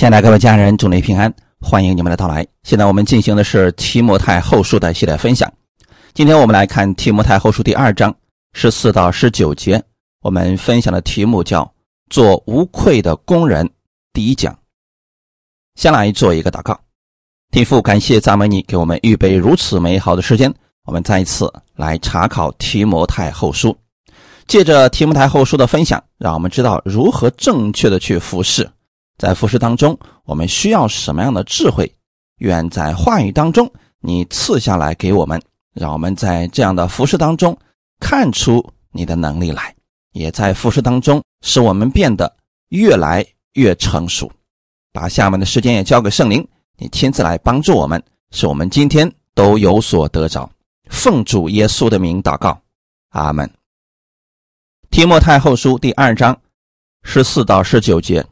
[0.00, 2.46] 亲爱的各位家人，祝您平安，欢迎你们的到来。
[2.62, 5.52] 现在我们进行的是提摩太后书的系列分享。
[6.14, 8.16] 今天我们来看提摩太后书第二章
[8.54, 9.84] 十四到十九节，
[10.22, 11.70] 我们分享的题目叫
[12.08, 13.68] “做无愧的工人”。
[14.14, 14.58] 第一讲，
[15.74, 16.80] 先来做一个祷告。
[17.50, 20.50] 天父，感谢赞美你给我们预备如此美好的时间，
[20.86, 23.76] 我们再一次来查考提摩太后书。
[24.46, 28.66] 借着提摩太后书的分享，让我们知道如何正确的去服侍。
[29.20, 31.94] 在服饰当中，我们需要什么样的智慧？
[32.38, 35.38] 愿在话语当中你赐下来给我们，
[35.74, 37.54] 让我们在这样的服饰当中
[37.98, 39.74] 看出你的能力来，
[40.12, 42.34] 也在服饰当中使我们变得
[42.70, 43.22] 越来
[43.52, 44.32] 越成熟。
[44.90, 50.50] 把下面的时间也交给圣灵，你亲自来帮助我们，使我们今天都有所得着。
[50.88, 52.58] 奉主耶稣的名祷告，
[53.10, 53.48] 阿门。
[54.90, 56.34] 提摩太后书第二章
[57.02, 58.24] 十四到十九节。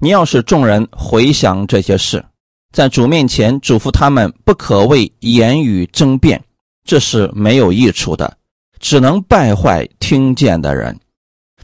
[0.00, 2.24] 你要使众人回想这些事，
[2.72, 6.42] 在主面前嘱咐他们，不可为言语争辩，
[6.84, 8.36] 这是没有益处的，
[8.80, 10.98] 只能败坏听见的人。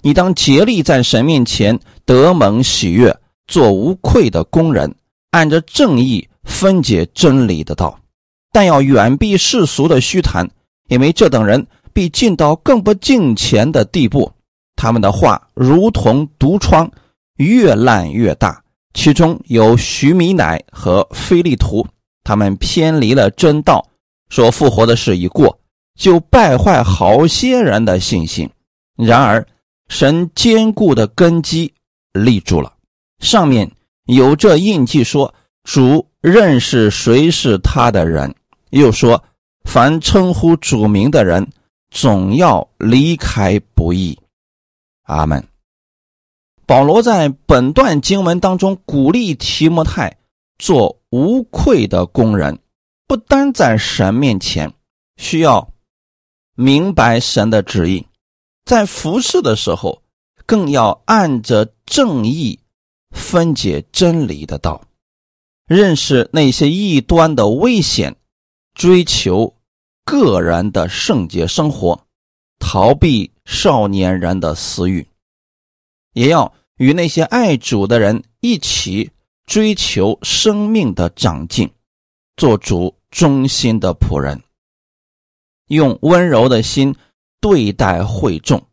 [0.00, 3.14] 你当竭力在神面前得蒙喜悦，
[3.46, 4.94] 做无愧的工人，
[5.32, 7.98] 按着正义分解真理的道。
[8.52, 10.48] 但要远避世俗的虚谈，
[10.88, 14.32] 因为这等人必进到更不敬虔的地步。
[14.76, 16.90] 他们的话如同毒疮。
[17.40, 21.86] 越烂越大，其中有徐米乃和菲利图，
[22.22, 23.88] 他们偏离了真道，
[24.28, 25.58] 说复活的事已过，
[25.98, 28.50] 就败坏好些人的信心。
[28.94, 29.46] 然而，
[29.88, 31.72] 神坚固的根基
[32.12, 32.74] 立住了，
[33.20, 33.70] 上面
[34.04, 38.34] 有这印记，说主认识谁是他的人，
[38.68, 39.24] 又说
[39.64, 41.50] 凡称呼主名的人，
[41.90, 44.18] 总要离开不义。
[45.04, 45.42] 阿门。
[46.70, 50.18] 保罗在本段经文当中鼓励提摩太
[50.56, 52.60] 做无愧的工人，
[53.08, 54.72] 不单在神面前
[55.16, 55.72] 需要
[56.54, 58.06] 明白神的旨意，
[58.64, 60.00] 在服侍的时候
[60.46, 62.60] 更要按着正义
[63.10, 64.80] 分解真理的道，
[65.66, 68.14] 认识那些异端的危险，
[68.74, 69.56] 追求
[70.04, 72.06] 个人的圣洁生活，
[72.60, 75.04] 逃避少年人的私欲，
[76.12, 76.54] 也要。
[76.80, 79.10] 与那些爱主的人一起
[79.44, 81.70] 追求生命的长进，
[82.38, 84.42] 做主忠心的仆人，
[85.66, 86.96] 用温柔的心
[87.38, 88.66] 对待会众。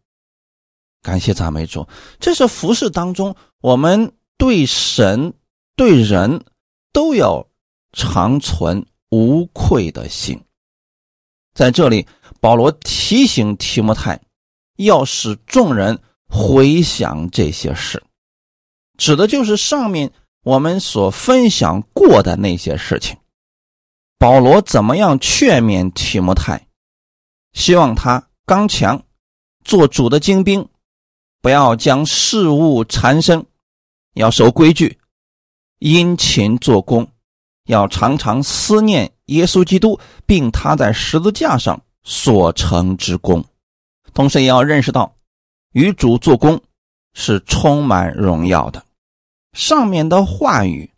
[1.02, 1.86] 感谢赞美主，
[2.18, 5.34] 这是服饰当中我们对神、
[5.76, 6.46] 对人
[6.94, 7.46] 都要
[7.92, 10.42] 长存无愧的心。
[11.54, 12.08] 在这里，
[12.40, 14.18] 保罗提醒提摩太，
[14.78, 16.00] 要使众人。
[16.28, 18.04] 回想这些事，
[18.98, 20.12] 指的就是上面
[20.44, 23.18] 我们所分享过的那些事情。
[24.20, 26.68] 保罗怎么样劝勉提摩太？
[27.54, 29.04] 希望他刚强，
[29.64, 30.68] 做主的精兵，
[31.42, 33.46] 不要将事物缠身，
[34.14, 35.00] 要守规矩，
[35.80, 37.08] 殷勤做工，
[37.66, 43.44] 要常常思念耶稣基督，并他在十字架上所成之功，
[44.14, 45.17] 同时也要认识到。
[45.78, 46.60] 与主做工
[47.14, 48.84] 是充满荣耀的。
[49.54, 50.92] 上面的话语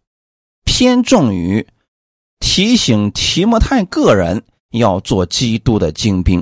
[0.63, 1.67] 偏重于
[2.39, 6.41] 提醒提摩太个人要做基督的精兵。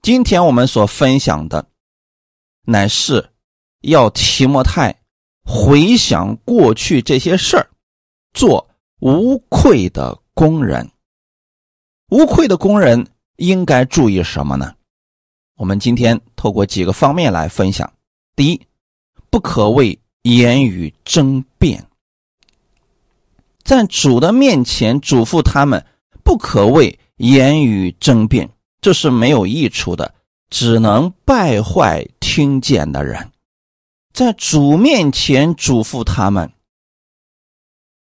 [0.00, 1.66] 今天我们所分享的
[2.62, 3.28] 乃是
[3.82, 5.02] 要提摩太
[5.44, 7.68] 回想过去这些事儿，
[8.32, 8.70] 做
[9.00, 10.90] 无愧的工人。
[12.08, 13.06] 无愧的工人
[13.36, 14.74] 应该注意什么呢？
[15.56, 17.90] 我们今天透过几个方面来分享。
[18.34, 18.60] 第一，
[19.30, 21.82] 不可为言语争辩，
[23.64, 25.82] 在主的面前嘱咐他们，
[26.22, 28.50] 不可为言语争辩，
[28.82, 30.14] 这是没有益处的，
[30.50, 33.32] 只能败坏听见的人。
[34.12, 36.52] 在主面前嘱咐他们，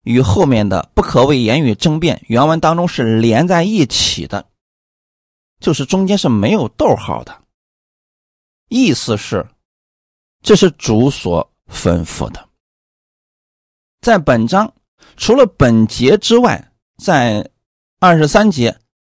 [0.02, 4.49] 与后面的不可为言语争辩，原文当中是连在一起的。
[5.60, 7.38] 就是中间是没有逗号的，
[8.68, 9.46] 意思是，
[10.42, 12.48] 这是主所吩咐的。
[14.00, 14.72] 在本章
[15.18, 17.46] 除了本节之外，在
[17.98, 18.74] 二十三节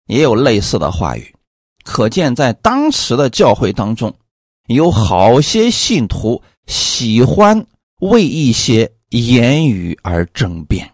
[0.07, 1.35] 也有类似的话语，
[1.83, 4.11] 可见在当时的教会当中，
[4.65, 7.63] 有好些信徒喜欢
[7.99, 10.91] 为一些言语而争辩，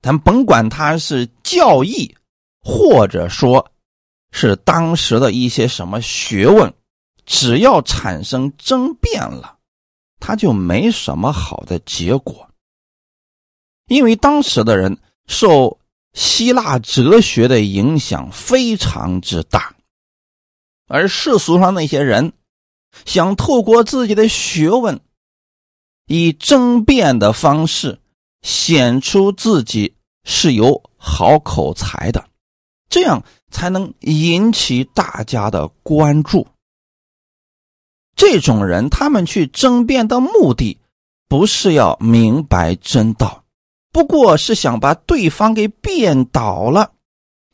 [0.00, 2.16] 咱甭管他是教义，
[2.62, 3.70] 或者说。
[4.32, 6.72] 是当时的一些什么学问，
[7.24, 9.58] 只要产生争辩了，
[10.20, 12.48] 他就没什么好的结果。
[13.88, 15.78] 因为当时的人受
[16.12, 19.74] 希腊哲学的影响非常之大，
[20.88, 22.32] 而世俗上那些人
[23.04, 25.00] 想透过自己的学问，
[26.06, 28.00] 以争辩的方式
[28.42, 29.94] 显出自己
[30.24, 32.28] 是有好口才的，
[32.88, 33.22] 这样
[33.56, 36.46] 才能引起大家的关注。
[38.14, 40.78] 这种人，他们去争辩的目的，
[41.26, 43.44] 不是要明白真道，
[43.92, 46.92] 不过是想把对方给辩倒了，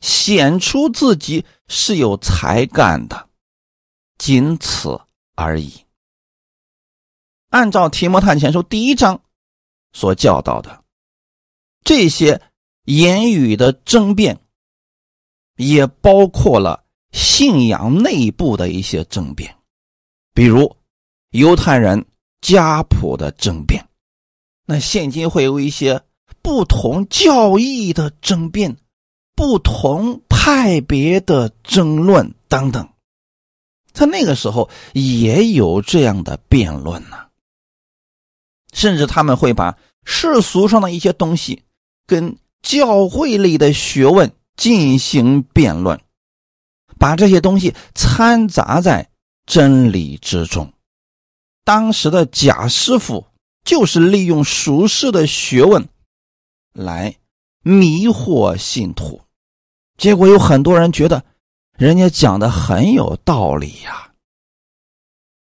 [0.01, 3.29] 显出自己是有才干的，
[4.17, 4.99] 仅此
[5.35, 5.85] 而已。
[7.47, 9.21] 按照《提摩太前书》第一章
[9.93, 10.83] 所教导的，
[11.85, 12.41] 这些
[12.83, 14.41] 言语的争辩，
[15.55, 19.55] 也包括了信仰内部的一些争辩。
[20.33, 20.75] 比如
[21.31, 22.05] 犹太人
[22.41, 23.87] 家谱的争辩，
[24.65, 26.01] 那现今会有一些
[26.41, 28.77] 不同教义的争辩，
[29.35, 32.89] 不同派别的争论等等，
[33.91, 37.17] 在那个时候也有这样的辩论呢。
[38.73, 41.61] 甚至他们会把世俗上的一些东西
[42.07, 45.99] 跟教会里的学问进行辩论，
[46.99, 49.09] 把这些东西掺杂在。
[49.45, 50.71] 真理之中，
[51.65, 53.27] 当时的假师傅
[53.65, 55.85] 就是利用俗世的学问
[56.71, 57.13] 来
[57.61, 59.21] 迷惑信徒，
[59.97, 61.21] 结果有很多人觉得
[61.77, 64.13] 人家讲的很有道理呀。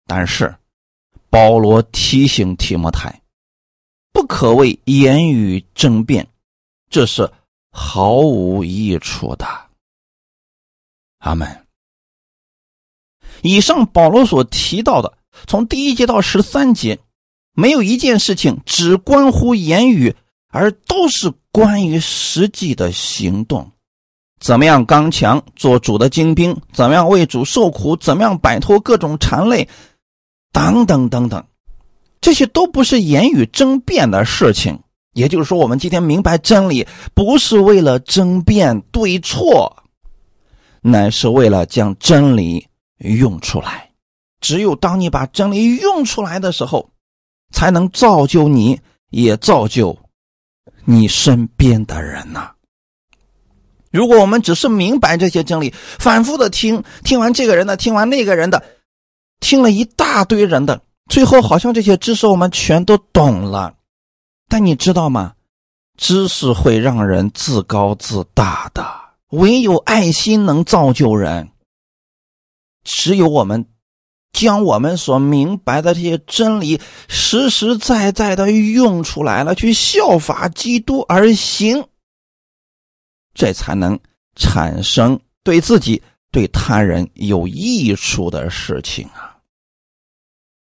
[0.05, 0.53] 但是
[1.29, 3.21] 保罗提醒提摩太，
[4.11, 6.27] 不可为言语争辩，
[6.89, 7.31] 这是
[7.77, 9.45] 毫无益处的。
[11.17, 11.65] 阿门。
[13.41, 16.99] 以上保罗所提到的，从第一节到十三节，
[17.53, 20.15] 没有一件事情只关乎言语，
[20.47, 23.69] 而都是关于实际的行动。
[24.39, 26.55] 怎么样刚强，做主的精兵？
[26.71, 27.97] 怎么样为主受苦？
[27.97, 29.67] 怎么样摆脱各种缠累？
[30.53, 31.45] 等等等等，
[32.21, 34.79] 这些都不是言语争辩的事情。
[35.15, 39.75] 也就是说，我们今天明白真理，不是为了争辩对错，
[40.81, 42.67] 乃是为了将真理。
[42.99, 43.91] 用出来，
[44.39, 46.89] 只有当你把真理用出来的时候，
[47.51, 48.79] 才能造就你，
[49.09, 49.95] 也造就
[50.85, 52.51] 你身边的人呐。
[53.91, 58.63] 如果我们只是明白这些真理，反复的听，听完这个人的，听完那个人的，
[59.41, 63.74] 听了一大堆人的，最后好像这些知识我们全都懂了，
[64.47, 65.33] 但你知道吗？
[65.97, 68.85] 知识会让人自高自大的，
[69.29, 71.49] 唯有爱心能造就人。
[72.83, 73.65] 只有我们
[74.33, 81.87] 将我们所明白的这些真理实实在在的用出来了，去效法基督而行，
[83.33, 83.99] 这才能
[84.35, 89.37] 产生对自己、对他人有益处的事情啊！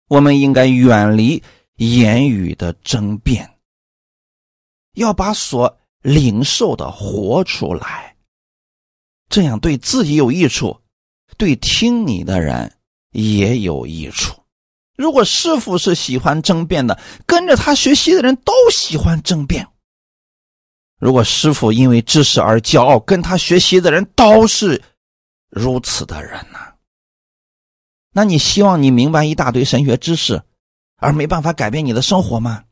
[0.09, 1.43] 我们应该远离
[1.77, 3.50] 言语的争辩，
[5.01, 8.15] 要把所领受的活出来，
[9.29, 10.79] 这样对自己有益处。
[11.37, 12.77] 对听你的人
[13.13, 14.35] 也有益处。
[14.95, 19.67] 如果师傅是喜欢争辩的，跟着他学习的人都喜欢争辩。
[20.99, 24.83] 如果师傅因为知识而骄傲，跟他学习的人都是
[25.49, 26.59] 如此的人呢？
[28.13, 30.43] 那你希望你明白一大堆神学知识，
[30.97, 32.65] 而没办法改变你的生活吗？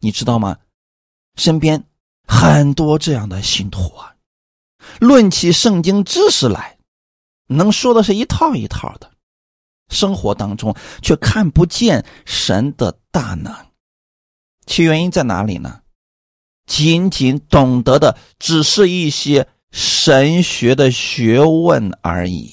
[0.00, 0.58] 你知道吗？
[1.36, 1.82] 身边
[2.26, 4.14] 很多这样的信徒啊，
[5.00, 6.76] 论起圣经知识来。
[7.46, 9.10] 能说的是一套一套的，
[9.90, 13.54] 生活当中却看不见神的大能，
[14.64, 15.80] 其原因在哪里呢？
[16.66, 22.50] 仅仅懂得的只是一些神学的学问而已，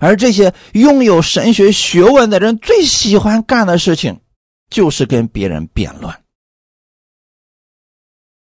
[0.00, 4.20] 而这些拥有神学学问的人最喜欢干的事情，
[4.68, 6.12] 就是跟别人辩论。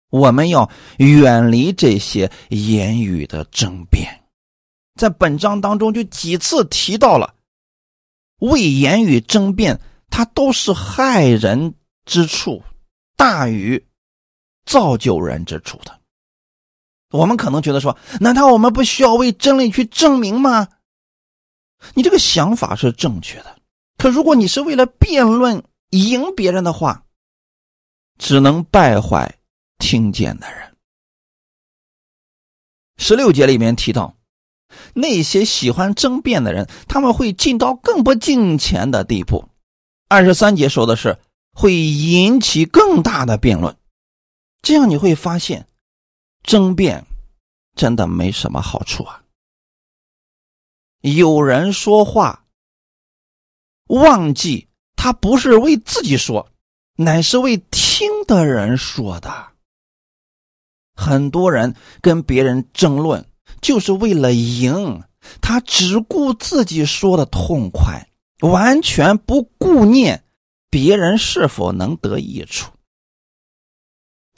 [0.09, 4.23] 我们要远离这些言语的争辩。
[4.95, 7.35] 在本章当中，就几次提到了
[8.39, 11.73] 为言语争辩，它都是害人
[12.05, 12.61] 之处
[13.15, 13.85] 大于
[14.65, 15.99] 造就人之处的。
[17.11, 20.67] 我们可能觉得说，难道我们不需要为真理去证明吗？
[21.93, 23.57] 你这个想法是正确的，
[23.97, 27.05] 可如果你是为了辩论赢别人的话，
[28.17, 29.38] 只能败坏
[29.79, 30.77] 听见的人。
[32.97, 34.15] 十六节里面提到。
[34.93, 39.49] 那些喜欢争辩的人，他们会进到更不敬钱的地步。
[40.07, 41.17] 二十三节说的是
[41.53, 43.75] 会引起更大的辩论。
[44.61, 45.67] 这样你会发现，
[46.43, 47.03] 争辩
[47.75, 49.23] 真的没什么好处啊。
[51.01, 52.45] 有人说话，
[53.87, 56.51] 忘记他不是为自己说，
[56.95, 59.48] 乃是为听的人说的。
[60.99, 63.25] 很多人跟别人争论，
[63.61, 65.01] 就是为了赢，
[65.41, 68.05] 他只顾自己说的痛快，
[68.41, 70.25] 完全不顾念
[70.69, 72.69] 别人是否能得益处。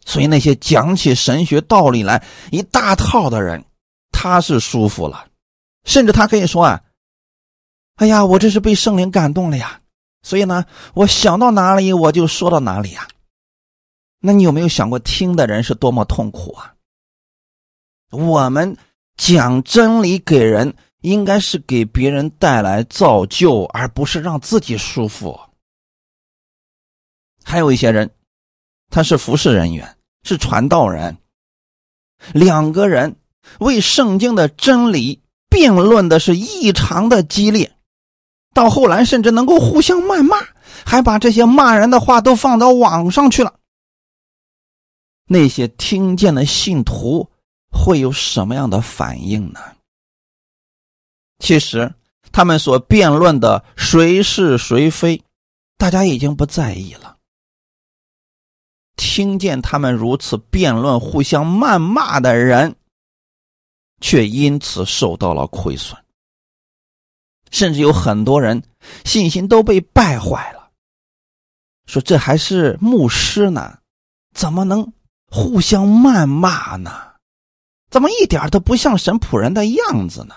[0.06, 3.66] 所以那些讲起神学道理来一大套的人，
[4.12, 5.26] 他是舒服了。
[5.84, 6.82] 甚至他可以说啊
[7.98, 9.80] ：“哎呀，我这是被圣灵感动了呀，
[10.22, 13.08] 所以呢，我想到哪里我就说到哪里呀。”
[14.22, 16.74] 那你有没有想过，听的人是多么痛苦啊？
[18.12, 18.78] 我们
[19.18, 25.38] 讲真理给人，应该是给别人带来造就，而不是让自己舒服。
[27.44, 28.10] 还有一些人，
[28.90, 31.18] 他是服侍人员，是传道人，
[32.34, 33.16] 两个人
[33.60, 35.20] 为圣经的真理。
[35.50, 37.70] 辩论的是异常的激烈，
[38.54, 40.38] 到后来甚至能够互相谩骂，
[40.86, 43.54] 还把这些骂人的话都放到网上去了。
[45.32, 47.30] 那些听见的信徒
[47.72, 49.62] 会有什么样的反应呢？
[51.40, 51.96] 其实
[52.34, 55.24] 他们所辩论的谁是谁非，
[55.78, 57.18] 大家已经不在意了。
[58.98, 62.76] 听见他们如此辩论、互相谩骂的人。
[64.04, 65.96] 却因此受到了亏损，
[67.52, 68.64] 甚至有很多人
[69.06, 70.72] 信心都被败坏了。
[71.86, 73.78] 说这还是牧师呢，
[74.34, 74.92] 怎么能
[75.32, 77.14] 互相谩骂呢？
[77.90, 80.36] 怎么一点都不像神仆人的样子呢？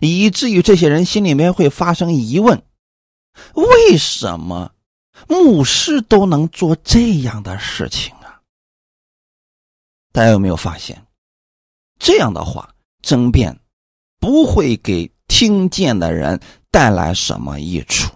[0.00, 2.62] 以至于这些人心里面会发生疑问：
[3.54, 4.72] 为什么
[5.28, 8.40] 牧师都能做这样的事情啊？
[10.12, 11.06] 大家有没有发现？
[11.98, 13.58] 这样的话，争辩
[14.18, 16.38] 不会给听见的人
[16.70, 18.12] 带来什么益处。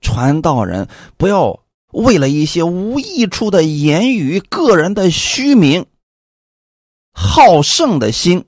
[0.00, 1.63] 传道人不要
[1.94, 5.86] 为了一些无益处的言语、个人的虚名、
[7.12, 8.44] 好胜的心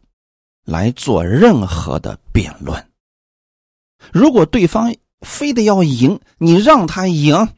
[0.65, 2.91] 来做任何的辩论。
[4.13, 7.49] 如果对方非得要赢，你让他赢，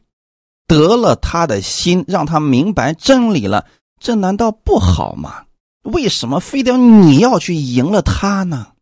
[0.67, 3.67] 得了他的心，让他明白真理了，
[3.99, 5.45] 这难道不好吗？
[5.81, 8.73] 为什么非得你要去赢了他呢？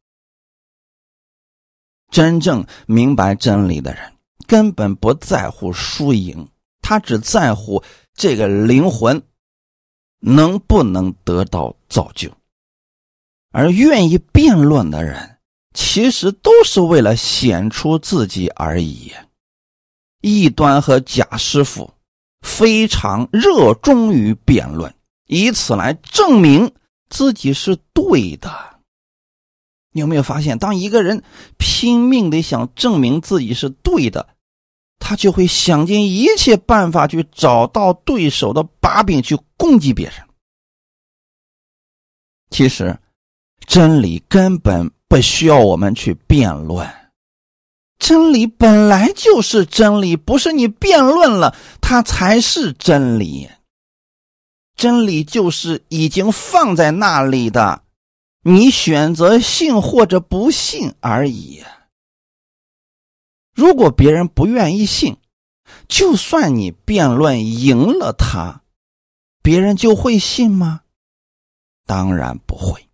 [2.11, 4.13] 真正明白真理的人
[4.45, 6.47] 根本不在乎输赢，
[6.87, 9.21] 他只在乎这个灵魂
[10.21, 12.31] 能不能得到造就。
[13.51, 15.39] 而愿意辩论的人，
[15.73, 19.11] 其实都是为了显出自己而已。
[20.21, 21.91] 异端和假师傅
[22.39, 26.73] 非常热衷于辩论，以此来证明。
[27.09, 28.79] 自己是对的，
[29.91, 31.23] 你有没有发现，当一个人
[31.57, 34.27] 拼命的想证明自己是对的，
[34.99, 40.15] 他就会想尽一切办法去找到对手的把柄去攻击别人。
[42.49, 42.97] 其实，
[43.65, 46.89] 真理根本不需要我们去辩论，
[47.99, 53.49] 真理本来就是真理，不是你辩论了它才是真理。
[54.75, 57.81] 真理就是已经放在那里的，
[58.43, 61.63] 你选择信或者不信而已。
[63.57, 65.17] 如果别人不愿意信，
[65.87, 68.61] 就算你辩论赢了他，
[69.41, 70.81] 别人就会信吗？
[71.87, 72.87] 当然不会。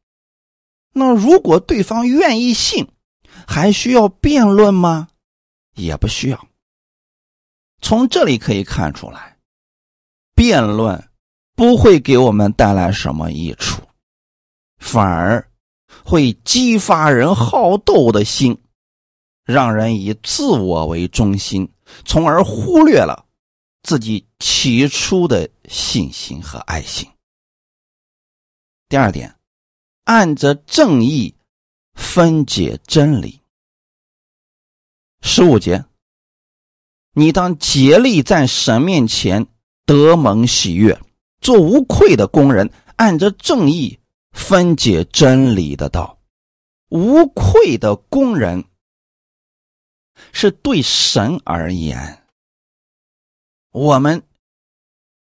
[0.94, 2.88] 那如果对方愿意信，
[3.46, 5.10] 还需要辩论吗？
[5.76, 6.48] 也不需要。
[7.82, 9.38] 从这里可以看出来，
[10.34, 11.10] 辩论。
[11.56, 13.84] 不会给我们带来什么益处，
[14.80, 15.52] 反而
[16.04, 18.60] 会激发人好斗的心，
[19.46, 21.72] 让人以自我为中心，
[22.06, 23.26] 从而忽略了
[23.84, 27.10] 自己起初的信心和爱心。
[28.88, 29.36] 第二点，
[30.06, 31.36] 按着正义
[31.94, 33.42] 分解真理。
[35.22, 35.86] 十五节，
[37.14, 39.48] 你当竭力在神面前
[39.86, 41.00] 得蒙喜悦。
[41.42, 44.00] 做无愧的工人，按着正义
[44.32, 46.18] 分解真理的道。
[46.90, 48.64] 无愧的工人
[50.32, 52.24] 是对神而言，
[53.72, 54.24] 我们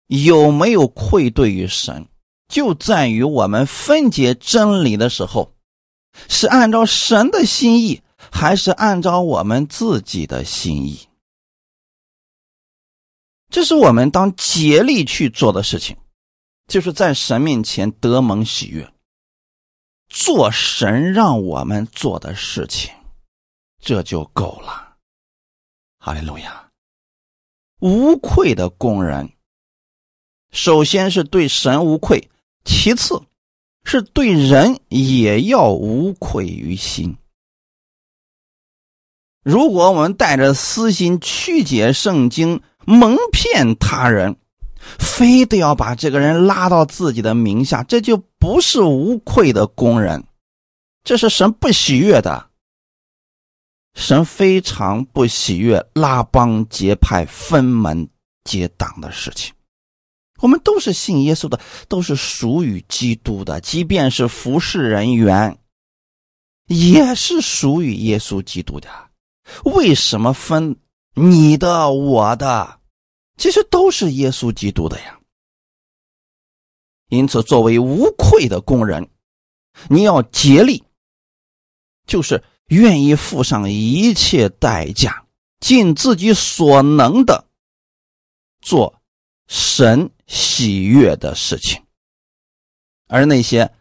[0.07, 2.07] 有没有愧对于神，
[2.48, 5.53] 就在于我们分解真理的时候，
[6.27, 11.07] 是按照神的心意，还是按照我们自己的心意。
[13.50, 15.95] 这是我们当竭力去做的事情。
[16.67, 18.93] 就是在神面前得蒙喜悦，
[20.07, 22.93] 做神让我们做的事情，
[23.81, 24.95] 这就够了。
[25.97, 26.69] 哈利路亚！
[27.79, 29.29] 无愧的工人，
[30.51, 32.29] 首先是对神无愧，
[32.63, 33.21] 其次
[33.83, 37.17] 是对人也要无愧于心。
[39.43, 44.38] 如果我们带着私心曲解圣经，蒙骗他人。
[44.97, 50.23] 非得要把这个人拉到自己的名下，这就不是无愧的工人，
[51.03, 52.50] 这是神不喜悦的。
[53.93, 58.10] 神非常不喜悦拉帮结派、分门
[58.43, 59.53] 结党的事情。
[60.39, 65.60] 我们都是信耶稣的，都是属于基督的，即便是服侍人员，
[66.65, 68.89] 也是属于耶稣基督的。
[69.65, 70.77] 为什么分
[71.13, 72.79] 你的、我的？
[73.38, 75.19] 其实都是耶稣基督的呀。
[77.10, 79.10] 因此，作为无愧的工人，
[79.89, 80.83] 你要竭力，
[82.07, 82.41] 就是
[82.72, 85.25] 愿意付上一切代价，
[85.60, 87.46] 尽自己所能的
[88.62, 89.01] 做
[89.48, 91.82] 神喜悦的事情。
[93.08, 93.72] 而那些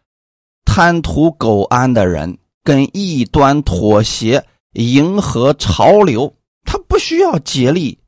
[0.65, 7.99] 贪图苟安的人，跟异端妥协，迎合潮流，他不需要竭力。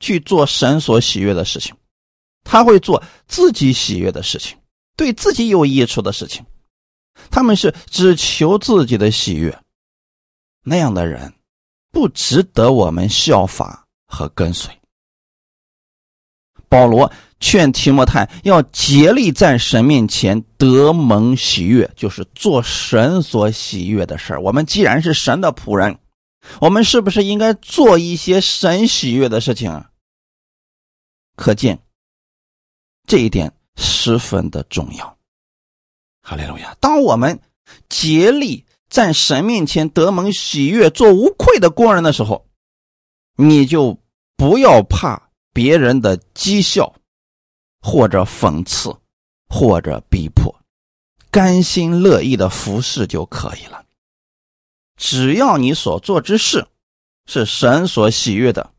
[0.00, 1.76] 去做神所喜悦的事情，
[2.42, 4.58] 他会做自己喜悦的事情，
[4.96, 6.44] 对自己有益处的事情。
[7.30, 9.56] 他们是只求自己的喜悦，
[10.62, 11.32] 那样的人
[11.90, 14.72] 不值得我们效法和跟随。
[16.68, 24.40] 保罗劝提摩太要竭力在神面前得蒙喜悦，就是做神所喜悦的事儿。
[24.40, 25.98] 我们既然是神的仆人，
[26.60, 29.90] 我们是不是应该做一些神喜悦的事情啊？
[31.36, 31.78] 可见，
[33.06, 35.18] 这一点十分的重要。
[36.22, 36.74] 哈利路亚！
[36.80, 37.38] 当我们
[37.88, 42.46] 竭力在神面前得蒙喜悦、做无愧的工人的时候，
[43.36, 43.98] 你就
[44.36, 46.94] 不要怕别人的讥笑，
[47.80, 48.94] 或者讽刺，
[49.48, 50.54] 或者逼迫，
[51.30, 53.82] 甘心乐意的服侍就可以了。
[54.98, 56.68] 只要你所做之事
[57.24, 58.74] 是神所喜悦的，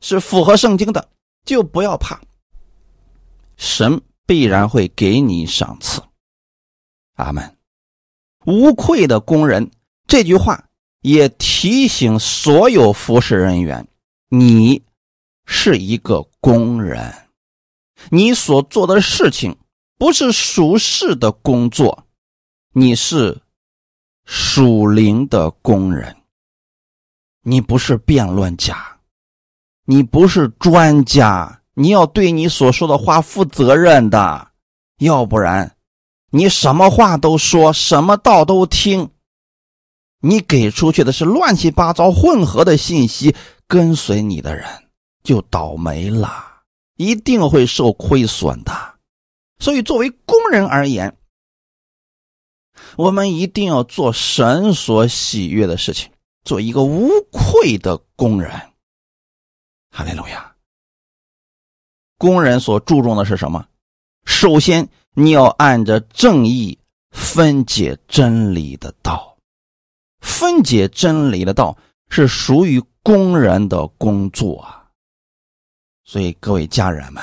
[0.00, 1.08] 是符合圣经的。
[1.44, 2.20] 就不要怕，
[3.56, 6.02] 神必然会给你赏赐。
[7.14, 7.56] 阿门。
[8.46, 9.70] 无愧的工人
[10.06, 10.64] 这句话
[11.00, 13.86] 也提醒所有服侍人员：
[14.28, 14.82] 你
[15.46, 17.14] 是一个工人，
[18.10, 19.56] 你所做的事情
[19.98, 22.06] 不是属世的工作，
[22.72, 23.40] 你是
[24.24, 26.16] 属灵的工人，
[27.42, 28.90] 你不是辩论家。
[29.86, 34.48] 你不是专家，你要对你所说的话负责任的，
[35.00, 35.73] 要不然，
[36.36, 39.08] 你什么话都说，什么道都听，
[40.18, 43.36] 你给出去的是乱七八糟、混合的信息，
[43.68, 44.66] 跟随你的人
[45.22, 46.44] 就倒霉了，
[46.96, 48.72] 一定会受亏损的。
[49.60, 51.16] 所以，作为工人而言，
[52.96, 56.10] 我们一定要做神所喜悦的事情，
[56.42, 58.50] 做一个无愧的工人。
[59.92, 60.52] 哈利路亚！
[62.18, 63.64] 工人所注重的是什么？
[64.24, 66.78] 首先，你要按着正义
[67.10, 69.36] 分解真理的道。
[70.20, 71.76] 分解真理的道
[72.08, 74.84] 是属于工人的工作啊。
[76.04, 77.22] 所以，各位家人们，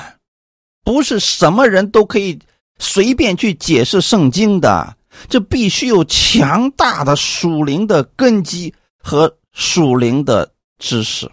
[0.82, 2.38] 不是什么人都可以
[2.78, 4.96] 随便去解释圣经的，
[5.28, 11.30] 这必须有强大的属灵的根基和属灵的知识。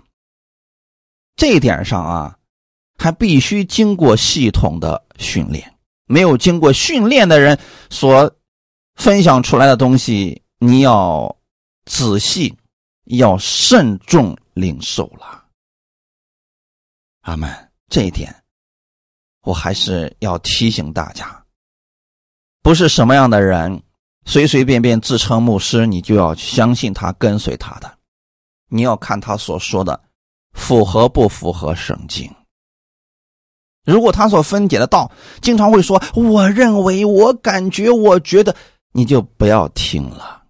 [1.36, 2.38] 这一点上啊，
[2.98, 5.78] 还必须经过系统的训练。
[6.10, 7.58] 没有经过训练的人
[7.91, 8.30] 所
[8.95, 11.34] 分享出来的东西，你要
[11.86, 12.58] 仔细、
[13.06, 15.45] 要慎重领受了。
[17.22, 17.48] 阿门。
[17.88, 18.36] 这一点，
[19.41, 21.43] 我还是要提醒大家：
[22.62, 23.82] 不是什么样的人
[24.26, 27.98] 随随便便自称牧师，你就要相信他、跟随他的。
[28.67, 30.00] 你要看他所说的。
[30.54, 32.30] 符合不符合圣经？
[33.85, 35.11] 如果他所分解的道
[35.41, 38.55] 经常会说“我认为”“我感觉”“我觉得”，
[38.93, 40.43] 你就不要听了。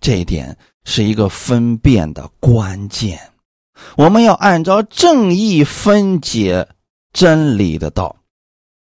[0.00, 3.32] 这一点是一个分辨的关键。
[3.96, 6.68] 我们要按照正义分解
[7.12, 8.16] 真理的道，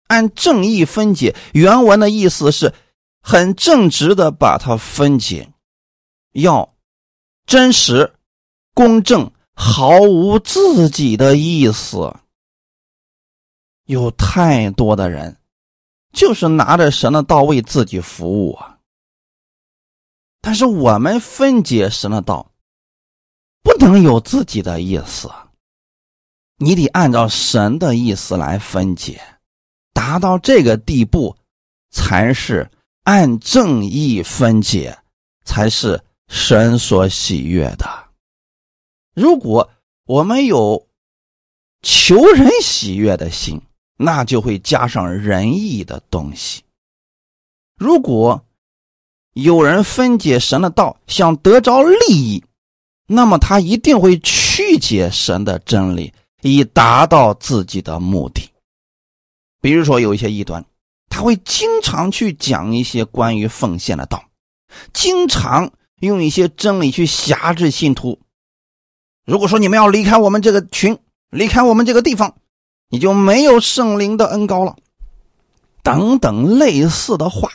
[0.06, 2.72] 按正义分解原文的意思是
[3.20, 5.50] 很正直的把它分解，
[6.32, 6.74] 要
[7.46, 8.14] 真实。
[8.74, 12.14] 公正，毫无自己的意思。
[13.86, 15.36] 有太多的人
[16.12, 18.78] 就是拿着神的道为自己服务啊。
[20.40, 22.52] 但是我们分解神的道，
[23.62, 25.28] 不能有自己的意思，
[26.58, 29.20] 你得按照神的意思来分解，
[29.92, 31.36] 达到这个地步，
[31.90, 32.70] 才是
[33.02, 34.96] 按正义分解，
[35.44, 38.07] 才是神所喜悦的。
[39.18, 39.68] 如果
[40.06, 40.86] 我们有
[41.82, 43.60] 求人喜悦的心，
[43.96, 46.62] 那就会加上仁义的东西。
[47.76, 48.46] 如果
[49.32, 52.44] 有人分解神的道，想得着利益，
[53.08, 58.48] 那么他一定会曲解神的真理，以达到自己的目的。
[59.60, 60.64] 比如说，有一些异端，
[61.08, 64.24] 他会经常去讲一些关于奉献的道，
[64.92, 68.20] 经常用一些真理去辖制信徒。
[69.28, 72.34] 如果说你们要离开我们这个群，离开我们这个地方，
[72.88, 74.74] 你就没有圣灵的恩高了，
[75.82, 77.52] 等等类似的话。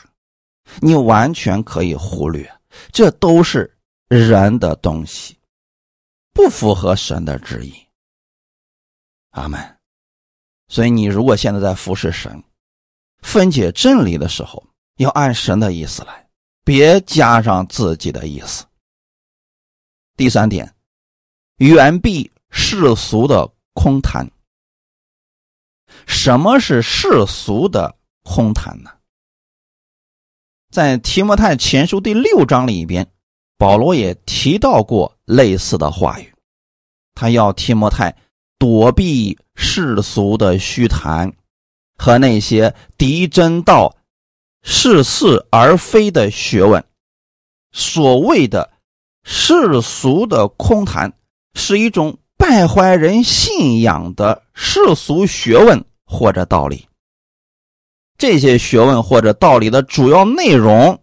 [0.81, 2.49] 你完全可以忽略，
[2.91, 3.75] 这都是
[4.07, 5.35] 人的东西，
[6.31, 7.73] 不符合神的旨意。
[9.31, 9.59] 阿门。
[10.67, 12.43] 所以，你如果现在在服侍神、
[13.21, 14.63] 分解真理的时候，
[14.97, 16.27] 要按神的意思来，
[16.63, 18.63] 别加上自己的意思。
[20.15, 20.72] 第三点，
[21.57, 24.27] 远避世俗的空谈。
[26.07, 28.89] 什么是世俗的空谈呢？
[30.71, 33.07] 在提摩太前书第六章里边，
[33.57, 36.33] 保罗也提到过类似的话语。
[37.13, 38.17] 他要提摩太
[38.57, 41.31] 躲避世俗的虚谈
[41.95, 43.95] 和那些敌真道、
[44.63, 46.83] 似是而非的学问。
[47.71, 48.73] 所谓的
[49.23, 51.13] 世俗的空谈，
[51.53, 56.87] 是一种败坏人信仰的世俗学问或者道理。
[58.17, 60.97] 这些学问或者道理的主要内容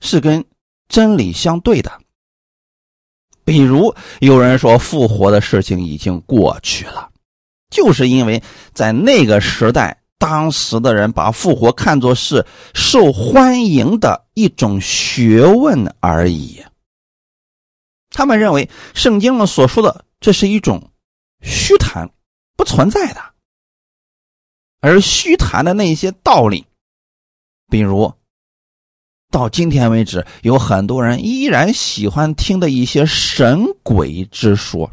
[0.00, 0.44] 是跟
[0.88, 1.90] 真理相对的。
[3.44, 7.08] 比如有人说复活的事情已经过去了，
[7.70, 8.42] 就是因为
[8.74, 16.62] 在那个时代，当时的人把复活看作是受欢迎的一种学问而已。
[18.10, 20.90] 他们认为圣经上所说的这是一种
[21.42, 22.10] 虚谈，
[22.56, 23.20] 不存在的。
[24.80, 26.64] 而虚谈的那些道理，
[27.68, 28.12] 比如
[29.30, 34.90] 到今天为止，有很多人依然喜欢听的一些神鬼之说。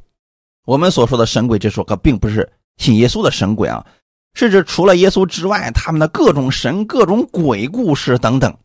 [0.66, 3.86] 我们所说的神鬼之说，可并不是信耶稣的神鬼啊，
[4.34, 8.58] 是指除了耶稣之外，他们的各种神、各种鬼故事等等。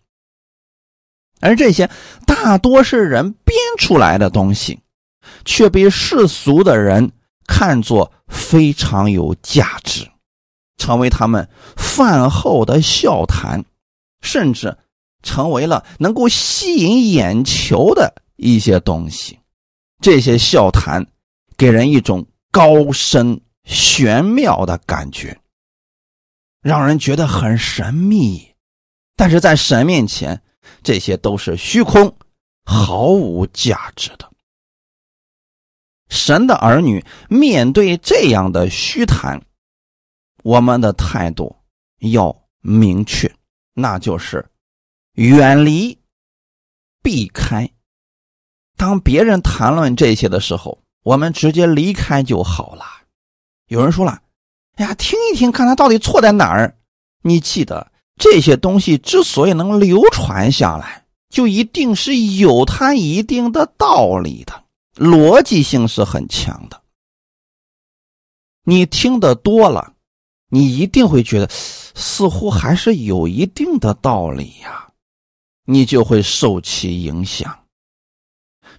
[1.41, 1.91] 而这些
[2.27, 4.79] 大多是人编出来的东西，
[5.45, 7.11] 却被世俗的人
[7.47, 10.09] 看作非常有价值。
[10.77, 13.63] 成为他们饭后的笑谈，
[14.23, 14.75] 甚至
[15.23, 19.39] 成为了能够吸引眼球的一些东西。
[20.01, 21.07] 这些笑谈
[21.59, 25.39] 给人一种高深玄妙的感觉，
[26.63, 28.49] 让人觉得很神秘。
[29.17, 30.41] 但是在神面前，
[30.83, 32.17] 这些都是虚空，
[32.65, 34.31] 毫无价值的。
[36.09, 39.41] 神的儿女面对这样的虚谈。
[40.43, 41.55] 我们的态度
[41.99, 43.31] 要明确，
[43.75, 44.49] 那就是
[45.13, 45.99] 远离、
[47.03, 47.71] 避开。
[48.77, 52.85] 当别人谈论这些的时候，我们直接离开就好了。
[53.67, 54.23] 有人说了
[54.77, 56.75] ：“哎呀，听一听，看他到底错在哪儿。”
[57.23, 57.90] 你记得，
[58.21, 64.63] 这些东西之所以能流传下来，就一定是有它一定的道理的，
[64.95, 66.81] 逻辑性是很强的。
[68.65, 69.95] 你听得多了。
[70.53, 74.89] 你一定会觉得，似乎还是有一定的道理呀，
[75.65, 77.57] 你就会受其影响。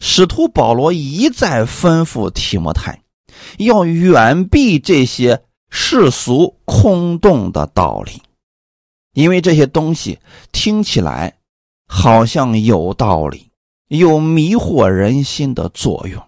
[0.02, 3.02] 使徒保罗一再吩咐提摩太，
[3.58, 8.22] 要远避这些世俗空洞的道理，
[9.14, 10.20] 因为这些东西
[10.52, 11.38] 听起来
[11.88, 13.52] 好像有道理，
[13.88, 16.22] 有迷惑人心的作用。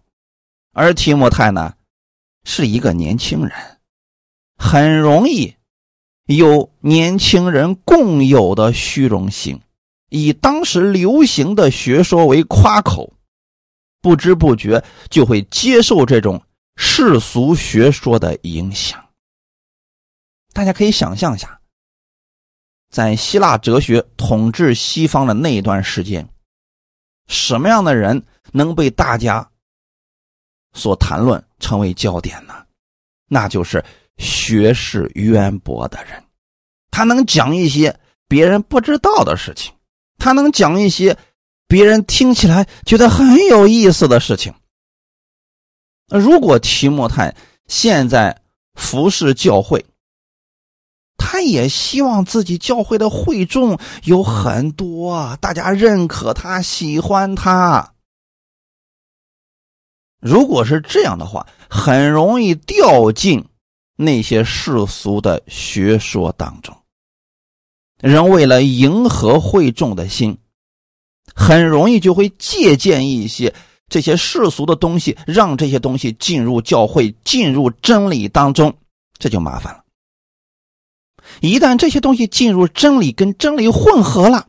[0.73, 1.75] 而提摩太呢，
[2.43, 3.51] 是一个年轻人。
[4.57, 5.55] 很容易
[6.25, 9.59] 有年轻人共有的虚荣心，
[10.09, 13.13] 以当时流行的学说为夸口，
[14.01, 16.41] 不知不觉就会接受这种
[16.75, 19.03] 世俗学说的影响。
[20.53, 21.59] 大家可以想象一下，
[22.93, 26.25] 在希腊哲学统治西方的那一段时间，
[27.27, 29.45] 什么样的人能被大家
[30.71, 32.53] 所谈论，成为焦点呢？
[33.27, 33.83] 那就是。
[34.19, 36.23] 学识渊博的人，
[36.91, 39.73] 他能讲一些别人不知道的事情，
[40.19, 41.17] 他能讲一些
[41.67, 44.53] 别人听起来觉得很有意思的事情。
[46.09, 47.35] 如果提莫泰
[47.67, 48.39] 现在
[48.75, 49.83] 服侍教会，
[51.33, 57.95] 他也希望自己教会的会众有很多，大家认可他，喜欢他。
[60.19, 63.43] 如果是这样的话，很容易掉进
[63.95, 66.77] 那些世俗的学说当中。
[67.97, 70.37] 人为了迎合会众的心，
[71.33, 73.51] 很容易就会借鉴一些
[73.89, 78.71] 这些世俗的东西，让这些东西进入教会，进入真理当中，
[79.17, 79.82] 这就麻烦了。
[81.41, 84.47] 一旦这些东西进入真理，跟真理混合了，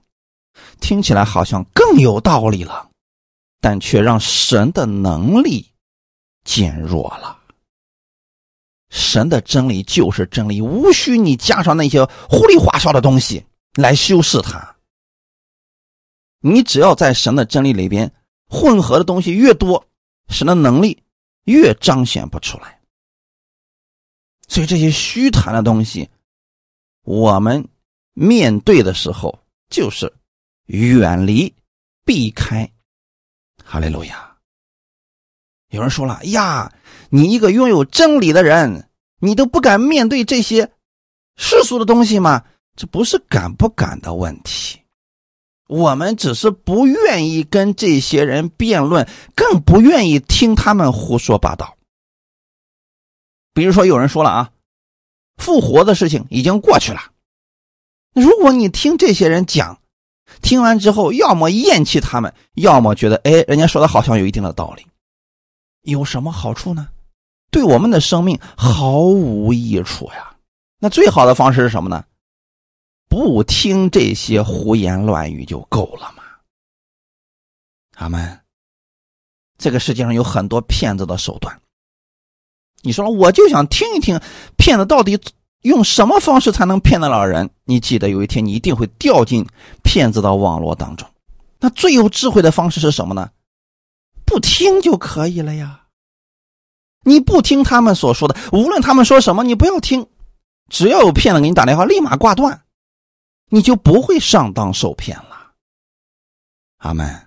[0.80, 2.90] 听起来好像更有道理了，
[3.60, 5.72] 但却让神的能力
[6.44, 7.40] 减弱了。
[8.90, 13.44] 神的真理就是真理，无需你加上那些糊里花哨的东西
[13.74, 14.76] 来修饰它。
[16.40, 18.12] 你只要在神的真理里边
[18.48, 19.84] 混合的东西越多，
[20.28, 21.02] 神的能力
[21.44, 22.78] 越彰显不出来。
[24.46, 26.08] 所以这些虚谈的东西。
[27.04, 27.66] 我们
[28.12, 29.38] 面对的时候，
[29.70, 30.12] 就是
[30.66, 31.54] 远离、
[32.04, 32.68] 避开。
[33.62, 34.36] 哈利路亚！
[35.70, 36.72] 有人说了：“呀，
[37.08, 38.88] 你一个拥有真理的人，
[39.20, 40.70] 你都不敢面对这些
[41.36, 42.44] 世俗的东西吗？”
[42.76, 44.80] 这不是敢不敢的问题，
[45.68, 51.76] 我们只是不愿意跟这些人辩论，更不愿意听他们胡说八道。
[53.52, 54.50] 比如说，有人说了啊。
[55.36, 57.00] 复活的事情已经过去了。
[58.14, 59.80] 如果你听这些人讲，
[60.40, 64.86] 听完之后，要么厌弃他们，要么觉得哎，人家说的好像有一定的道理，
[65.82, 66.88] 有什么好处呢？
[67.50, 70.36] 对我们的生命毫无益处呀。
[70.78, 72.04] 那最好的方式是什么呢？
[73.08, 76.24] 不听这些胡言乱语就够了嘛。
[77.96, 78.40] 阿门。
[79.56, 81.60] 这个世界上有很多骗子的手段。
[82.84, 84.20] 你说，我就想听一听，
[84.56, 85.18] 骗子到底
[85.62, 87.48] 用什么方式才能骗得了人？
[87.64, 89.46] 你记得有一天你一定会掉进
[89.82, 91.08] 骗子的网络当中。
[91.58, 93.30] 那最有智慧的方式是什么呢？
[94.26, 95.80] 不听就可以了呀。
[97.06, 100.06] 你不听他们所说的，无论他们说什么，你不要听。
[100.68, 102.62] 只要有骗子给你打电话，立马挂断，
[103.48, 105.52] 你就不会上当受骗了。
[106.78, 107.23] 阿门。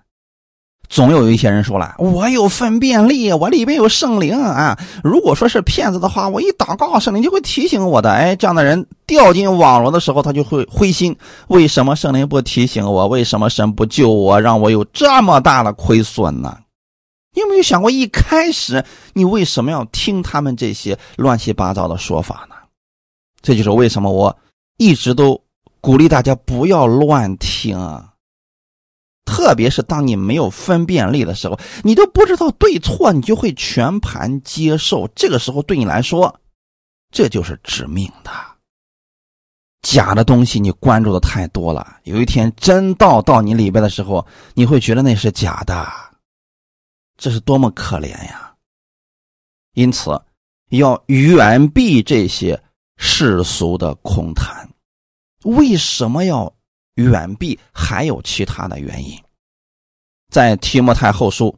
[0.90, 4.78] 总有一些人说了：“我有分辨力，我里边有圣灵啊！
[5.04, 11.16] 如果说是骗子的话，我一祷告，圣灵就会提醒我的。”哎，这样的人掉进网络的时候，他就会灰心：
[11.50, 13.06] 为什么圣灵不提醒我？
[13.08, 14.40] 为什么神不救我？
[14.40, 16.58] 让我有这么大的亏损呢？
[17.36, 22.56] 你有没有想过，一开始你为什么要听他们这些乱七八糟的说法呢？
[23.42, 24.36] 这就是为什么我
[24.78, 25.40] 一直都
[25.82, 28.06] 鼓励大家不要乱听啊。
[29.28, 35.06] 特别是当你没有分辨力的时候，你都不知道对错，你就会全盘接受。
[35.10, 36.40] 这个时候对你来说，
[37.12, 38.32] 这就是致命的。
[39.82, 45.86] 假的东西你关注的太多了，有一天真道到你里边的时候，你会觉得那是假的，
[47.18, 48.56] 这是多么可怜呀！
[49.74, 50.20] 因此，
[50.70, 52.60] 要远避这些
[52.98, 54.68] 世俗的空谈。
[55.44, 56.52] 为什么要？
[56.98, 59.18] 远避还有其他的原因，
[60.30, 61.56] 在提摩太后书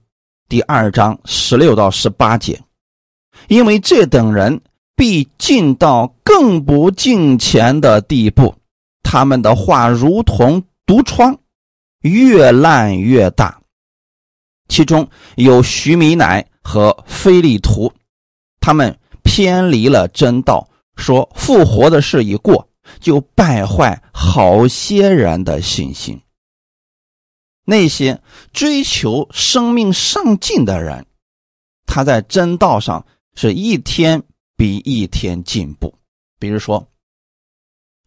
[0.47, 2.61] 第二章十六到十八节，
[3.47, 4.61] 因为这等人
[4.95, 8.53] 必进到更不敬虔的地步，
[9.01, 11.37] 他们的话如同毒疮，
[12.01, 13.59] 越烂越大。
[14.67, 17.91] 其中有徐米乃和菲利图，
[18.59, 22.68] 他们偏离了真道，说复活的事已过。
[22.99, 26.21] 就败坏好些人的信心。
[27.65, 28.19] 那些
[28.51, 31.05] 追求生命上进的人，
[31.85, 34.23] 他在真道上是一天
[34.57, 35.93] 比一天进步。
[36.39, 36.87] 比如说，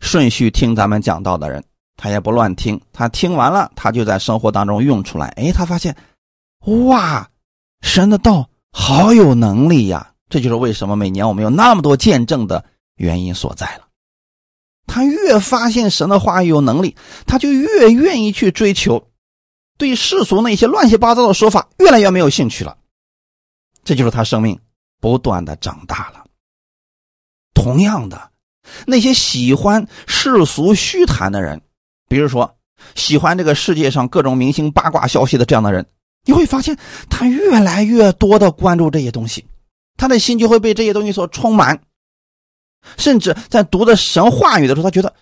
[0.00, 1.62] 顺序听咱们讲道的人，
[1.96, 5.28] 他也不乱听，他听完了，他就在生活当中用出来。
[5.36, 5.96] 哎，他发现，
[6.86, 7.30] 哇，
[7.82, 10.12] 神的道好有能力呀！
[10.28, 12.64] 这就是为什么每年我们有那么多见证的
[12.96, 13.81] 原因所在了。
[14.86, 19.08] 他越发现神的话语有能力，他就越愿意去追求，
[19.78, 22.76] 对世俗那些乱七八糟的说法越来越没有兴趣了。
[23.84, 24.58] 这就是他生命
[25.00, 26.24] 不断的长大了。
[27.54, 28.30] 同样的，
[28.86, 31.60] 那些喜欢世俗虚谈的人，
[32.08, 32.56] 比如说
[32.94, 35.86] 喜欢这个世界上各种明星八卦消息的这样的人，
[36.24, 36.76] 你会发现
[37.08, 39.44] 他越来越多的关注这些东西，
[39.96, 41.80] 他的心就会被这些东西所充满。
[42.96, 45.12] 甚至在读的神话语的时候，他觉得，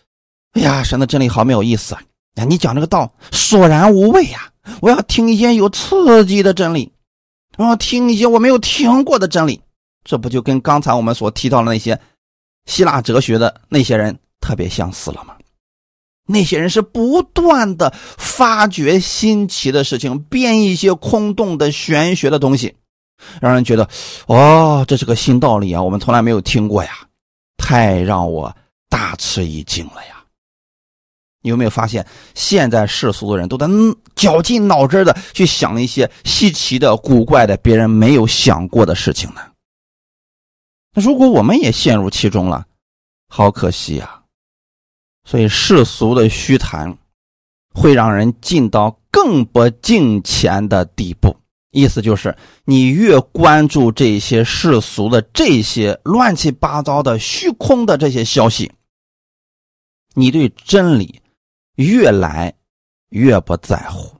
[0.52, 2.02] 哎呀，神的真理好没有意思啊！
[2.36, 4.50] 呀，你讲这个道索然无味呀！
[4.80, 6.92] 我要听一些有刺激的真理，
[7.56, 9.60] 我要听一些我没有听过的真理。
[10.04, 11.98] 这不就跟刚才我们所提到的那些
[12.66, 15.34] 希腊哲学的那些人特别相似了吗？
[16.26, 22.76] 那些人是不断的发掘新奇的事情，编一些空洞的玄学的东西，
[23.40, 23.88] 让人觉得，
[24.26, 26.90] 哦，这是个新道理啊，我们从来没有听过呀，
[27.70, 28.52] 太让我
[28.88, 30.24] 大吃一惊了呀！
[31.40, 32.04] 你有没有发现，
[32.34, 33.68] 现在世俗的人都在
[34.16, 39.40] 绞尽脑汁的去想一些稀奇的、古怪的、别人没有想过的事情呢？
[40.94, 42.66] 那如果我们也陷入其中了，
[43.28, 44.20] 好可惜呀！
[45.24, 46.98] 所以世俗的虚谈，
[47.72, 51.36] 会让人进到更不敬虔的地步。
[51.70, 58.72] 意思就是，你越关注这些世俗的这些乱七八糟的虚空的这些消息，
[60.14, 61.20] 你对真理
[61.76, 62.54] 越来
[63.10, 64.16] 越不在乎，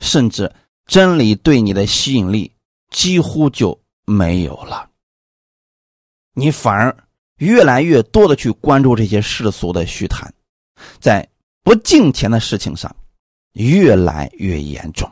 [0.00, 0.52] 甚至
[0.86, 2.52] 真理对你的吸引力
[2.90, 4.90] 几乎就没有了。
[6.34, 6.96] 你反而。
[7.38, 10.32] 越来越多的去关注这些世俗的虚谈，
[10.98, 11.28] 在
[11.62, 12.96] 不敬钱的事情上
[13.52, 15.06] 越来越严重。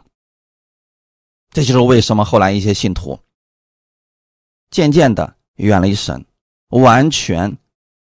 [1.55, 3.19] 这就是为什么后来一些信徒
[4.71, 6.23] 渐渐的远离神，
[6.71, 7.57] 完全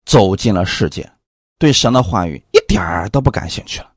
[0.05, 1.11] 走进了世界，
[1.59, 3.91] 对神的话语一点儿都不感兴趣了。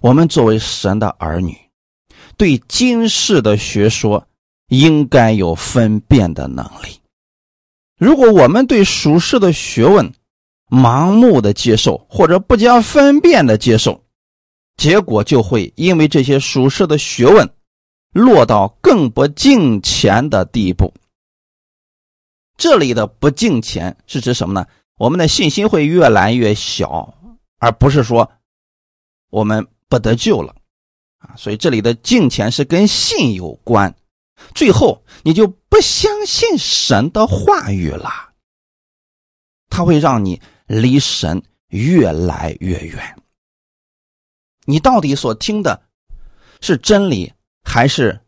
[0.00, 1.56] 我们作为神的儿女，
[2.36, 4.26] 对今世的学说
[4.66, 7.00] 应该有分辨的能力。
[7.96, 10.12] 如果我们对属世的学问
[10.68, 14.04] 盲目的接受，或者不加分辨的接受，
[14.76, 17.48] 结果就会因为这些属世的学问
[18.16, 20.92] 落到更不敬虔的地步。
[22.56, 24.66] 这里的不敬虔是指什么呢？
[24.96, 27.12] 我们的信心会越来越小，
[27.58, 28.32] 而不是说
[29.28, 30.56] 我们不得救了
[31.18, 31.36] 啊。
[31.36, 33.94] 所以这里的敬虔是跟信有关。
[34.54, 38.10] 最后，你就不相信神的话语了，
[39.68, 43.16] 他会让你离神越来越远。
[44.64, 45.82] 你到底所听的
[46.62, 47.32] 是真理
[47.66, 48.18] 还是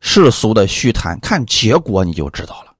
[0.00, 1.18] 世俗的虚谈？
[1.20, 2.74] 看结果你就知道了。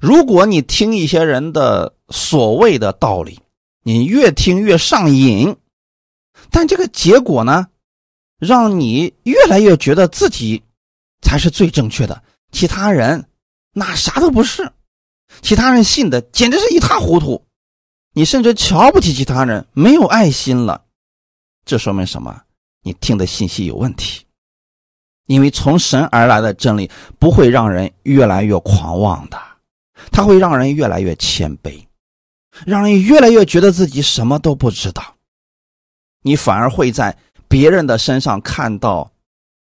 [0.00, 3.40] 如果你听一些人的所谓的道理，
[3.82, 5.56] 你越听越上瘾，
[6.50, 7.66] 但这个结果呢，
[8.38, 10.62] 让你越来越觉得自己。
[11.22, 13.26] 才是最正确的，其他人
[13.72, 14.70] 那啥都不是，
[15.40, 17.42] 其他人信的简直是一塌糊涂，
[18.12, 20.84] 你甚至瞧不起其他人，没有爱心了，
[21.64, 22.42] 这说明什么？
[22.82, 24.25] 你听的信息有问题，
[25.26, 29.40] 因为从神而来的真理不会让人越来越狂妄的，
[30.10, 31.84] 它会让人越来越谦卑，
[32.64, 35.14] 让人越来越觉得自己什么都不知道，
[36.22, 37.16] 你反而会在
[37.48, 39.10] 别人的身上看到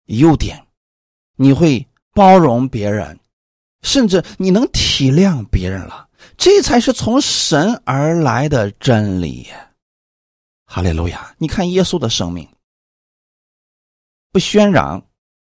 [0.06, 0.64] 优点。
[1.40, 3.16] 你会包容别人，
[3.82, 9.46] 甚至你能体谅别人了，这才是从神而来的真理。
[10.66, 11.32] 哈利路亚！
[11.38, 12.48] 你看耶稣的生命，
[14.32, 15.00] 不喧嚷，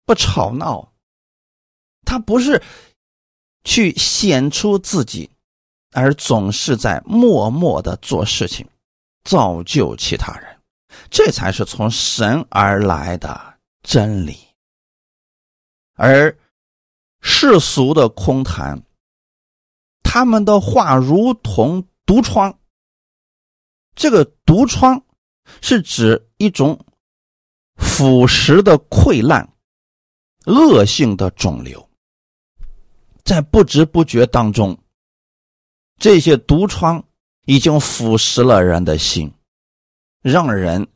[0.10, 0.92] 不吵闹，
[2.04, 2.64] 他不是
[3.64, 5.30] 去显出自己，
[5.92, 8.68] 而总是在默默的做事情，
[9.24, 10.62] 造就其他人，
[11.12, 14.36] 这才是从神而来的真理。
[15.94, 16.36] 而
[17.22, 18.82] 世俗的空谈，
[20.02, 22.58] 他们的话如同毒疮。
[23.94, 25.04] 这个毒疮
[25.62, 26.84] 是指一种
[27.76, 29.54] 腐蚀的溃烂、
[30.50, 31.88] 恶性的肿瘤，
[33.24, 34.76] 在不知不觉当中，
[36.00, 37.04] 这些毒疮
[37.46, 39.32] 已经腐蚀了人的心，
[40.24, 40.88] 让人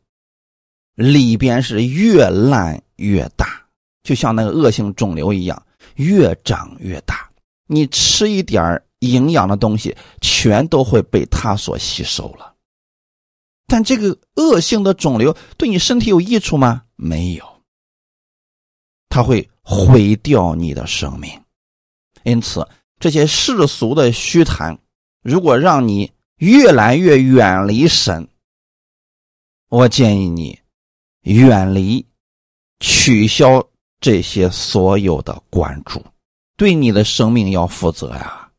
[0.96, 3.64] 里边是越烂越大。
[4.02, 7.30] 就像那个恶性肿瘤一样，越长越大。
[7.68, 12.54] 你吃一点营养的东西，全都会被它所吸收了。
[13.66, 16.82] 但这个恶性的肿瘤对你身体有益处吗？
[16.96, 17.53] 没有，
[19.14, 21.30] 它会毁掉你的生命。
[22.24, 22.66] 因此，
[22.98, 24.76] 这些世俗的虚谈，
[25.22, 28.26] 如果让你越来越远离神，
[29.68, 30.58] 我建议你
[31.20, 32.04] 远离，
[32.80, 33.64] 取消。
[34.00, 36.04] 这些所有的关注，
[36.58, 38.50] 对你的生命要负责呀，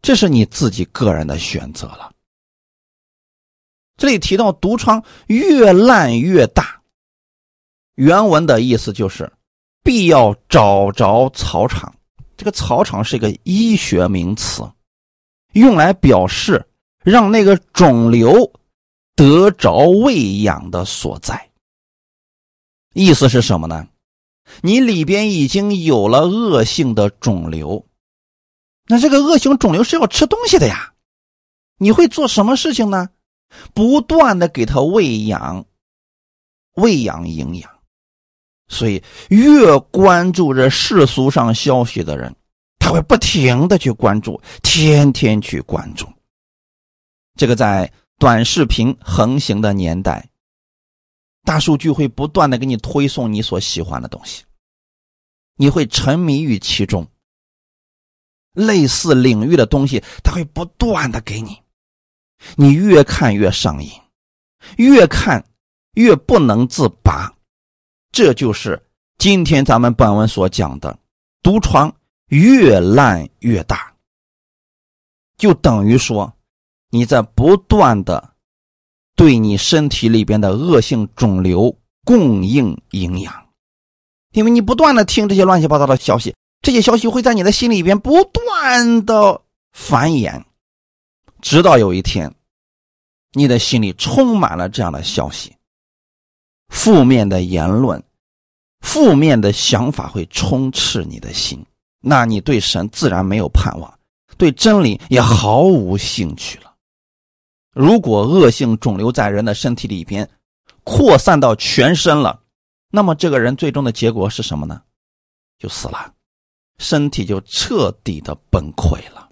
[0.00, 2.10] 这是你自己个人的选择了。
[3.98, 6.80] 这里提到毒疮越烂越大，
[7.96, 9.30] 原文的意思就是
[9.86, 11.94] 必要找着草场。
[12.36, 14.68] 这个草场是一个医学名词，
[15.52, 16.66] 用来表示
[17.04, 18.52] 让那个肿瘤
[19.14, 21.50] 得着喂养的所在。
[22.94, 23.86] 意思是什么呢？
[24.60, 27.86] 你里边已经有了恶性的肿瘤，
[28.88, 30.92] 那这个恶性肿瘤是要吃东西的呀。
[31.78, 33.08] 你会做什么事情呢？
[33.72, 35.64] 不断的给它喂养，
[36.74, 37.75] 喂养营养。
[38.68, 42.34] 所以，越关注着世俗上消息的人，
[42.78, 46.06] 他会不停的去关注，天天去关注。
[47.36, 50.28] 这个在短视频横行的年代，
[51.44, 54.42] 大数据会不断的给你推送你所喜欢的东西，
[55.56, 57.06] 你会沉迷于其中。
[58.52, 61.62] 类似领域的东西，他会不断的给你，
[62.56, 63.90] 你越看越上瘾，
[64.78, 65.44] 越看
[65.92, 67.35] 越不能自拔。
[68.12, 68.82] 这就是
[69.18, 70.98] 今天咱们本文所讲的，
[71.42, 71.94] 毒疮
[72.28, 73.92] 越烂越大，
[75.36, 76.32] 就等于说
[76.90, 78.32] 你在不断的
[79.14, 83.48] 对你身体里边的恶性肿瘤供应营养，
[84.32, 89.40] 因为你不断的听这些乱七八糟的消息，这些消息会在你的心里边不断的
[89.72, 90.42] 繁衍，
[91.40, 92.32] 直到有一天，
[93.32, 95.55] 你的心里充满了这样的消息，
[96.68, 98.02] 负面的言论。
[98.80, 101.64] 负面的想法会充斥你的心，
[102.00, 103.98] 那你对神自然没有盼望，
[104.36, 106.72] 对真理也毫无兴趣了。
[107.72, 110.28] 如果恶性肿瘤在人的身体里边
[110.84, 112.40] 扩散到全身了，
[112.90, 114.80] 那么这个人最终的结果是什么呢？
[115.58, 116.14] 就死了，
[116.78, 119.28] 身体就彻底的崩溃了。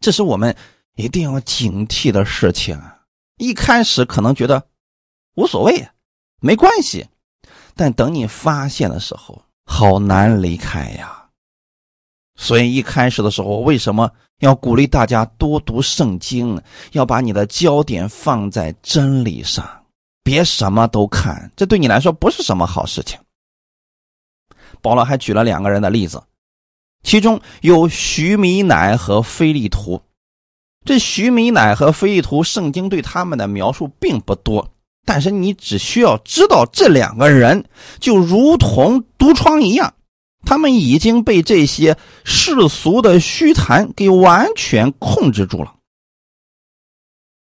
[0.00, 0.56] 这是我们
[0.94, 3.02] 一定要警惕的事情啊。
[3.36, 4.66] 一开始可能觉得
[5.34, 5.86] 无所谓，
[6.44, 7.06] 没关系。
[7.74, 11.24] 但等你发现的时候，好难离开呀。
[12.36, 16.60] 所以一开始的时候，为什么要鼓励大家多读圣经？
[16.92, 19.66] 要把你的焦点放在真理上，
[20.22, 23.18] 别什么都看，这对你来说不是什么好事情。
[24.82, 26.22] 保罗还举了两个人的例子，
[27.04, 30.02] 其中有徐米乃和菲利图。
[30.84, 34.68] 这徐米乃和菲利图，圣经对他们的描述并不多。
[35.04, 37.64] 但是你只需要知道这两个人
[38.00, 39.94] 就如同毒疮一样，
[40.46, 45.74] 他们已经被这些世俗的虚谈给完全控制住了，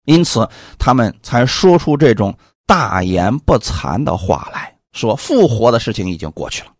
[0.05, 0.49] 因此
[0.79, 2.35] 他们才说出这种
[2.65, 6.71] 大言不惭的话来说复活的事情已经过去了。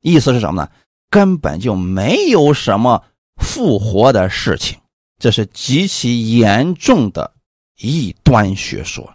[0.00, 0.68] 意思是什么呢？
[1.10, 3.02] 根本就没有什么
[3.40, 4.78] 复活的事情，
[5.18, 7.32] 这是极其严重的
[7.78, 9.12] 异端学说。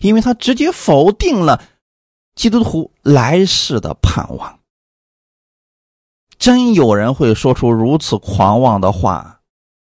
[0.00, 1.62] 因为他直接否定了
[2.34, 4.58] 基督徒来世的盼望。
[6.38, 9.40] 真有人会说出如此狂妄的话，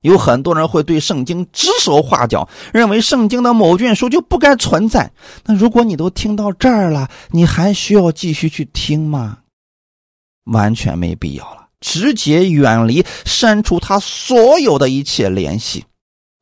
[0.01, 5.12] 有很多人会对圣经指手画脚，认为圣经的某卷书就不该存在。
[5.45, 9.38] 那如果你都听到这儿了，你还需要继续去听吗？
[10.47, 15.84] 完全没必要了，直接远离，删除他所有的一切联系，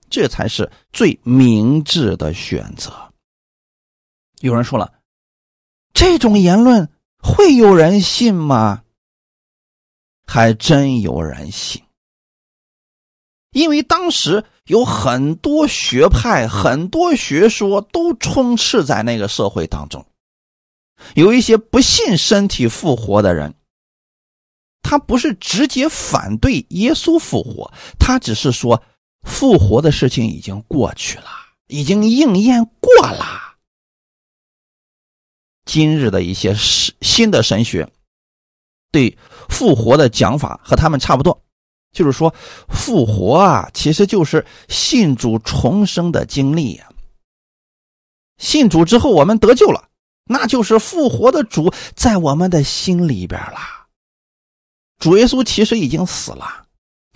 [0.09, 3.10] 这才是最明智的选择。
[4.41, 4.93] 有人说了，
[5.95, 8.83] 这种言论会有人信吗？
[10.27, 11.83] 还真有人信，
[13.51, 20.07] 因为当时有很多学派、很多学说都充斥在那个社会当中。
[21.15, 23.53] 有一些不信身体复活的人，
[24.83, 28.81] 他不是直接反对耶稣复活，他只是说
[29.23, 31.29] 复活的事情已经过去了，
[31.67, 33.50] 已经应验过了。
[35.73, 36.53] 今日的一些
[37.01, 37.89] 新的神学，
[38.91, 39.17] 对
[39.49, 41.41] 复活的讲法和他们差不多，
[41.93, 42.35] 就是说
[42.69, 46.89] 复活啊，其实就是信主重生的经历呀。
[48.37, 49.85] 信主之后，我们得救了，
[50.25, 53.59] 那就是复活的主在我们的心里边了。
[54.99, 56.67] 主耶稣其实已经死了，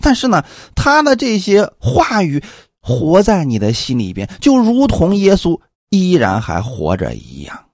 [0.01, 0.45] 但是呢，
[0.77, 2.41] 他的这些话语
[2.79, 7.64] 活在你的心里边，就如同耶稣依然还活着一样。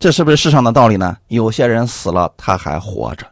[0.00, 1.18] 这是不是世上的道理呢？
[1.28, 3.26] 有些人死了，他还活着，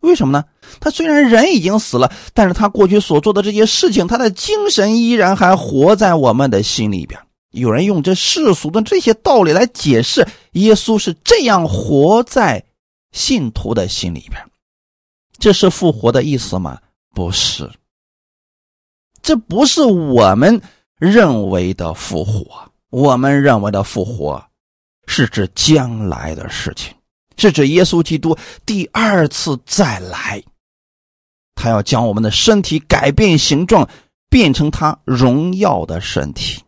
[0.00, 0.44] 为什么呢？
[0.78, 7.20] 他虽然人已经死了，但是他过去所做的这些事情，他的精神依然还活在我们的心里边。
[7.50, 12.64] 有人用这世俗的这些道理来解释耶稣是这样活在
[13.10, 14.40] 信徒的心里边，
[15.38, 16.78] 这是复活的意思吗？
[17.12, 17.68] 不是，
[19.20, 20.62] 这不是我们
[20.96, 22.70] 认为的复活。
[22.90, 24.40] 我们认为的复活。
[25.06, 26.94] 是指将来的事情，
[27.36, 30.42] 是指耶稣基督第二次再来。
[31.54, 33.88] 他要将我们的身体改变形状，
[34.28, 36.62] 变成他荣耀的身体。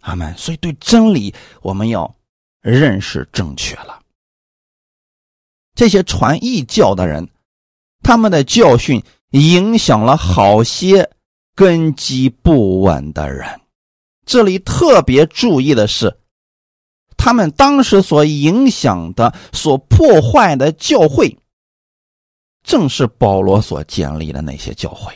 [0.00, 0.36] 阿门。
[0.36, 2.12] 所以，对真理我们要
[2.60, 4.00] 认识正确了。
[5.74, 7.28] 这些传异教的人，
[8.02, 11.08] 他们的教训影响了好些
[11.54, 13.60] 根基不稳的人。
[14.26, 16.18] 这里特别注意的是，
[17.18, 21.36] 他们当时所影响的、所破坏的教会，
[22.62, 25.12] 正是保罗所建立的那些教会。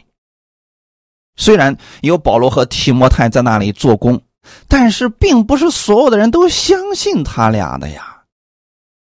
[1.37, 4.21] 虽然有保罗和提摩太在那里做工，
[4.69, 8.25] 但是并不是所有的人都相信他俩的呀。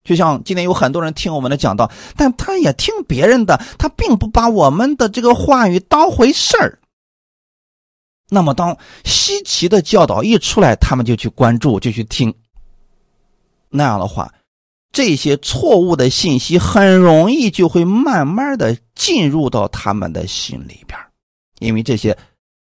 [0.03, 6.77] 就像今天有很多人听我们的讲道，但他也听别人的，他并不把我们的这个话语当回事儿。
[8.29, 12.33] 那么，当稀奇的教导一出来，他们就去关注，就去听。
[13.73, 14.31] 那样的话，
[14.91, 20.97] 这些错误的信息很容易就会慢慢的进入到他们的心里边，
[21.59, 22.15] 因为这些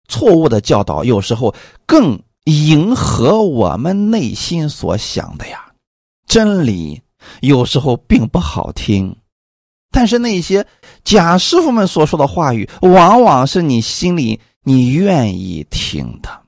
[0.08, 1.54] 错误的教导有时候
[1.86, 5.72] 更迎合我们内心所想的呀，
[6.26, 7.00] 真理。
[7.40, 9.16] 有时候并不好听，
[9.90, 10.64] 但是那些
[11.02, 16.45] 假师傅们所说的话语，往往是你心里你愿意听的。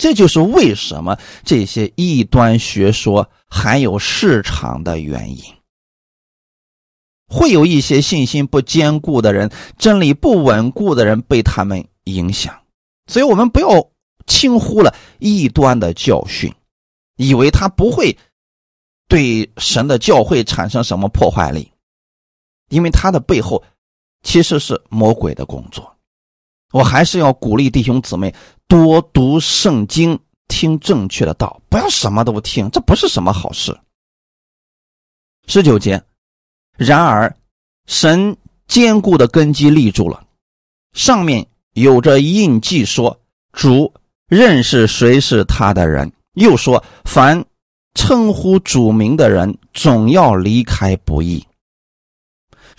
[0.00, 5.44] 这就是为什么这些异端学说还有市场的原因。
[7.28, 12.58] 会有一些信心不坚固的人、真理不稳固的人被他们影响，
[13.08, 13.68] 所以我们不要
[14.26, 16.50] 轻忽了异端的教训，
[17.16, 18.16] 以为他不会。
[19.06, 21.70] 对神的教会产生什么破坏力？
[22.68, 23.62] 因为他的背后
[24.22, 25.94] 其实是魔鬼的工作。
[26.72, 28.32] 我还是要鼓励弟兄姊妹
[28.70, 30.16] 多读圣经，
[30.46, 33.76] 听正确的道，不要什么都听，这不是什么好事。
[35.48, 36.00] 十九节，
[36.76, 37.36] 然而
[37.86, 38.36] 神
[38.68, 40.24] 坚固的根基立住了，
[40.92, 43.20] 上面有着印记，说
[43.52, 43.92] 主
[44.28, 47.44] 认识谁是他的人，又说凡。
[47.96, 51.44] 称呼主名的人总要离开不义，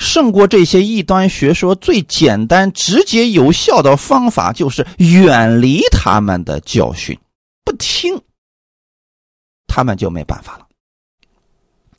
[0.02, 7.16] 胜过这些异端学说最简单、直接、有效的方法就是远离他们的教训，
[7.64, 8.20] 不听，
[9.68, 10.66] 他们就没办法了。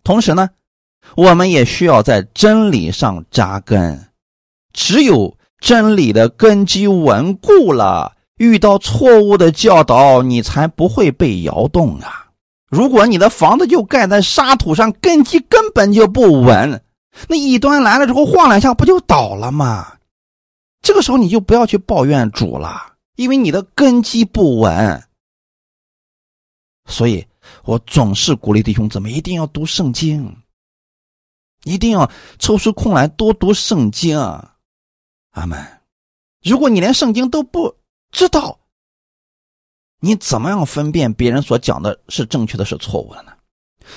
[0.03, 0.51] 同时呢，
[1.15, 4.09] 我们也需要在真理上扎根，
[4.73, 12.27] 只有真理的根基稳固了，遇到错误的教导，你才不会被摇动啊。
[12.69, 16.82] 如果你的房子就盖在沙土上，根基根本就不稳，
[17.29, 19.99] 那一端来了之后晃两下不就倒了吗？
[20.81, 25.03] 这个时候你就不要去抱怨主了，因为你的根基不稳。
[26.87, 27.25] 所以
[27.65, 30.37] 我总是鼓励弟兄姊妹一定要读圣经，
[31.65, 34.19] 一定要抽出空来多读圣经。
[35.31, 35.65] 阿门。
[36.43, 37.73] 如果你连圣经都不
[38.11, 38.59] 知道，
[40.01, 43.32] 你怎么样分辨别人所讲的是正确的，是错误的呢？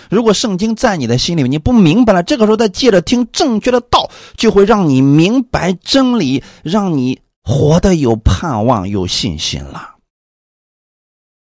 [0.10, 9.96] 如果圣经在你的心里面，你不明白了，这个时候再借着听正确的道，就会让你明白真理，让你活得有盼望、有信心了。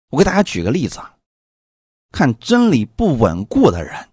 [0.10, 1.16] 我给大家举个例子啊，
[2.12, 4.10] 看真理不稳固的人，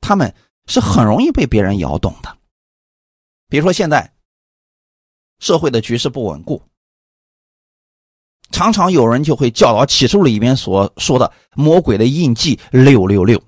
[0.00, 0.34] 他们
[0.66, 2.36] 是很容易被别人摇动的。
[3.48, 4.12] 比如说现在
[5.38, 6.62] 社会的局势不稳固。
[8.50, 13.42] 常常有人就会教导启示录里面所说的魔鬼的印记六六六。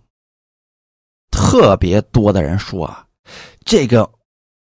[1.31, 3.07] 特别多的人说啊，
[3.65, 4.11] 这个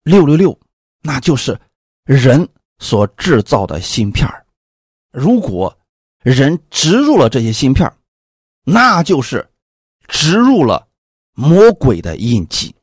[0.03, 0.57] 六六六，
[1.01, 1.59] 那就是
[2.05, 2.47] 人
[2.79, 4.27] 所制造的芯片
[5.11, 5.75] 如果
[6.21, 7.91] 人植入了这些芯片
[8.63, 9.49] 那就是
[10.07, 10.87] 植入了
[11.33, 12.75] 魔鬼的印记，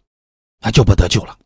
[0.60, 1.38] 那就不得救了。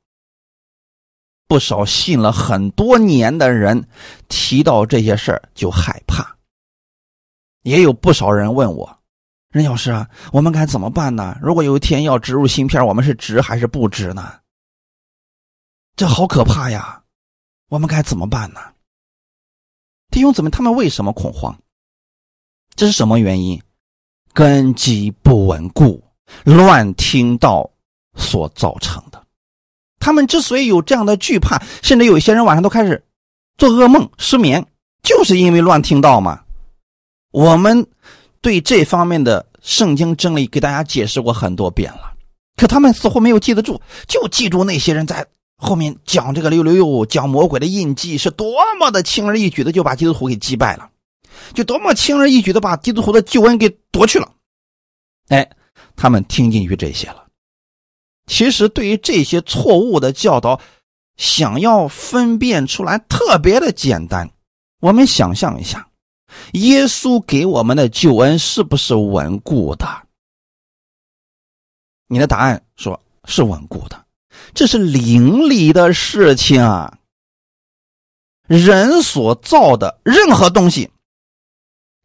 [1.50, 3.84] 不少信了很多年的人
[4.28, 6.24] 提到这些事儿就害怕，
[7.62, 8.98] 也有不少人问我
[9.50, 11.36] ：“任老师啊，我们该怎么办呢？
[11.42, 14.38] 如果有一天要植入芯片，我们是植还是不植呢？
[15.96, 17.02] 这好可怕呀！
[17.68, 18.60] 我们该怎么办呢？”
[20.12, 21.60] 弟兄姊妹，他们为什么恐慌？
[22.76, 23.60] 这是什么原因？
[24.32, 26.00] 根基不稳固、
[26.44, 27.68] 乱听到
[28.14, 29.20] 所造成的。
[30.00, 33.04] 他们之所以有这样的惧怕，甚至有一些人晚上都开始
[33.56, 34.66] 做噩梦、失眠，
[35.02, 36.40] 就是因为乱听到嘛。
[37.30, 37.86] 我们
[38.40, 42.14] 对这方面的圣经真理给大家解释过很多遍了，
[42.56, 45.24] 可他们似乎没有记得住，就记住那些人在
[45.56, 50.88] 后面讲这个六六六，讲魔鬼的印记是多么的轻而易举的就把基督徒给击败了，
[51.52, 54.28] 就多么轻而易举的把基督徒的救恩给夺去了。
[55.28, 55.48] 哎，
[55.94, 57.26] 他们听进去这些了。
[58.26, 60.60] 其实对于这些错误的教导，
[61.16, 64.30] 想要分辨出来特别的简单。
[64.80, 65.88] 我们想象一下，
[66.52, 69.86] 耶稣给我们的救恩是不是稳固的？
[72.06, 74.04] 你的答案说是稳固的，
[74.54, 76.98] 这是灵里的事情啊。
[78.46, 80.90] 人所造的任何东西，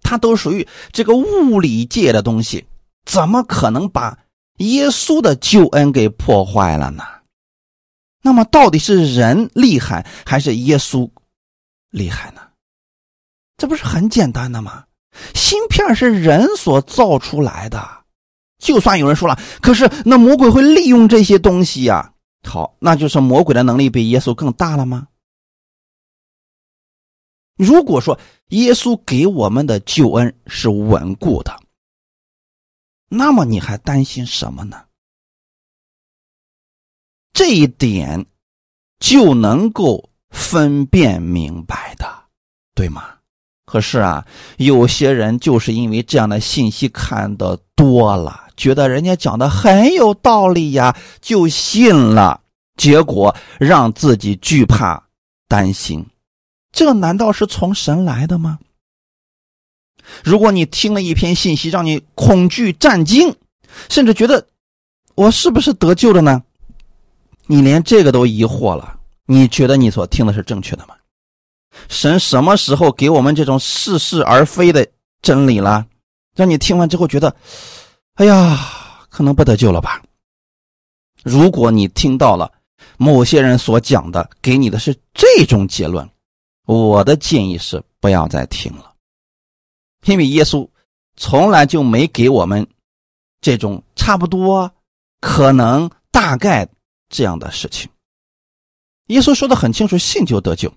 [0.03, 2.68] 它都属于这个物理界的东西，
[3.05, 4.20] 怎么可能把
[4.57, 7.03] 耶稣的救恩给破坏了呢？
[8.21, 11.09] 那么，到底是人厉害还是耶稣
[11.91, 12.41] 厉害呢？
[13.57, 14.85] 这不是很简单的吗？
[15.33, 17.87] 芯片是人所造出来的。
[18.57, 22.13] 就算有人说了，可是那魔鬼会利用这些东西呀。
[22.43, 25.07] 好，那就是魔鬼的能力比耶稣更大了吗？
[27.57, 31.57] 如果说耶稣给我们的救恩是稳固的，
[33.09, 34.83] 那么你还担心什么呢？
[37.33, 38.25] 这一点
[38.99, 42.07] 就能够分辨明白的，
[42.73, 43.15] 对吗？
[43.65, 44.25] 可是啊，
[44.57, 48.47] 有些人就是因为这样的信息看的多了。
[48.55, 52.41] 觉得人家讲的很有道理呀，就信了，
[52.77, 55.09] 结果让自己惧怕、
[55.49, 56.05] 担心，
[56.71, 58.59] 这难道是从神来的吗？
[60.23, 63.35] 如果你听了一篇信息，让你恐惧、战惊，
[63.89, 64.47] 甚至觉得
[65.15, 66.43] 我是不是得救了呢？
[67.47, 70.95] 你连这个都疑惑了，你觉得你所听的是正确的吗？
[71.89, 74.87] 神什么时候给我们这种似是而非的
[75.21, 75.85] 真理了，
[76.35, 77.35] 让你听完之后觉得？
[78.15, 78.57] 哎呀，
[79.09, 80.01] 可能不得救了吧？
[81.21, 82.49] 如果你听到了
[82.97, 86.09] 某些人所讲的，给你的是这种结论，
[86.65, 88.93] 我的建议是不要再听了，
[90.05, 90.67] 因为耶稣
[91.15, 92.65] 从来就没给我们
[93.41, 94.71] 这种差不多、
[95.19, 96.67] 可能、大概
[97.09, 97.89] 这样的事情。
[99.07, 100.73] 耶稣说的很清楚：信就得救。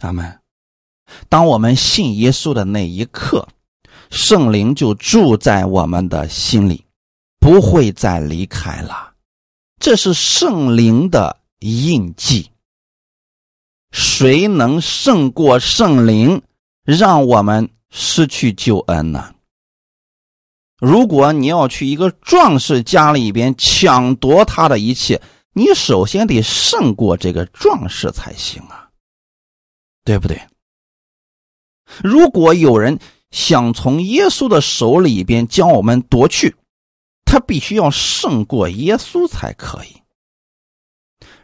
[0.00, 0.40] 阿们，
[1.28, 3.48] 当我们信耶稣的那一刻。
[4.10, 6.84] 圣灵就住在我们的心里，
[7.40, 9.14] 不会再离开了。
[9.80, 12.50] 这是圣灵的印记。
[13.90, 16.42] 谁能胜过圣灵，
[16.84, 19.34] 让我们失去救恩呢？
[20.78, 25.20] 如果你要去一个壮士家里边抢夺他的一切，
[25.52, 28.88] 你首先得胜过这个壮士才行啊，
[30.04, 30.40] 对不对？
[32.02, 32.98] 如果有人。
[33.32, 36.54] 想从耶稣的手里边将我们夺去，
[37.24, 40.02] 他必须要胜过耶稣才可以。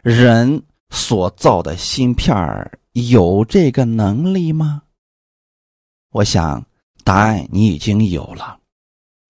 [0.03, 0.61] 人
[0.91, 2.37] 所造的芯片
[2.91, 4.83] 有这个能力吗？
[6.11, 6.65] 我想
[7.03, 8.59] 答案你已经有了。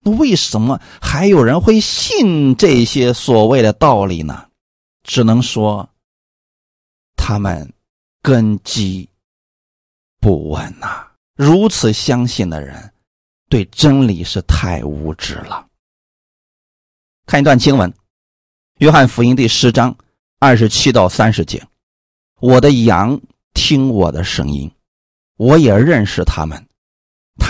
[0.02, 4.46] 那为什么还有人会信这些所谓的道理呢？
[5.02, 5.88] 只能说
[7.16, 7.72] 他们
[8.22, 9.08] 根基
[10.20, 11.06] 不稳呐。
[11.34, 12.92] 如此相信的人，
[13.48, 15.66] 对真理是太无知了。
[17.26, 17.90] 看一段经文，
[18.78, 19.96] 《约翰福音》第十章
[20.38, 21.66] 二十七到三十节
[22.40, 23.20] ：“我的羊
[23.54, 24.70] 听我的声音，
[25.36, 26.66] 我也认识他们，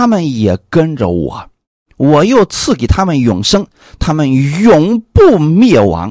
[0.00, 1.50] 他们也跟着我。
[1.98, 3.66] 我又赐给他们永生，
[3.98, 6.10] 他们永不灭亡，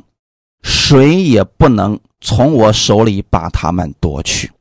[0.61, 4.51] 谁也不能从我手里把他们夺去。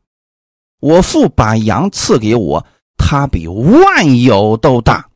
[0.81, 2.67] 我父把羊赐给我。”
[2.97, 5.07] 他比万有都大，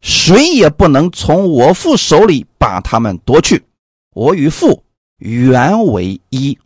[0.00, 3.60] 谁也不能从我父手里把他们夺去。
[4.14, 4.80] 我与父
[5.18, 6.56] 原为一。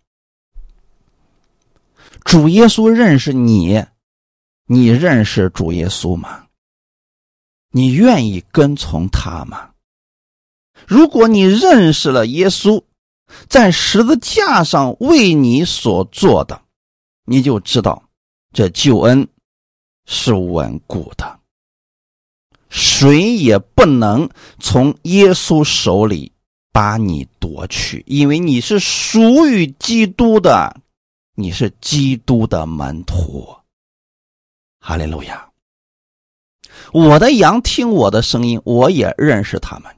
[2.25, 3.83] 主耶稣认识你，
[4.67, 6.45] 你认识主耶稣吗？
[7.71, 9.71] 你愿意跟从他吗？
[10.87, 12.83] 如果你认识了耶稣，
[13.49, 16.63] 在十字架上为你所做的，
[17.25, 18.03] 你就知道
[18.53, 19.29] 这救恩。
[20.07, 21.39] 是稳固的，
[22.69, 26.33] 谁也不能从耶稣手里
[26.73, 30.81] 把你夺去，因为你是属于基督的，
[31.37, 33.57] 你是基督的门徒。
[34.81, 35.50] 哈利路亚！
[36.93, 39.93] 我的羊听我的声音，我也认识他们。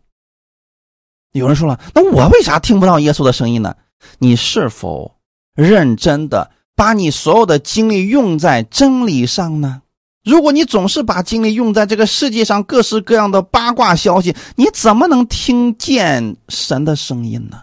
[1.32, 3.74] 有人说了，那我为啥听不到耶稣的声音呢？
[4.18, 5.16] 你是否
[5.54, 9.82] 认真的把你所有的精力用在真理上呢？
[10.24, 17.62] 如果你总是把精力用在这个世界上各式各样的八卦消息，你怎么能听见神的声音呢？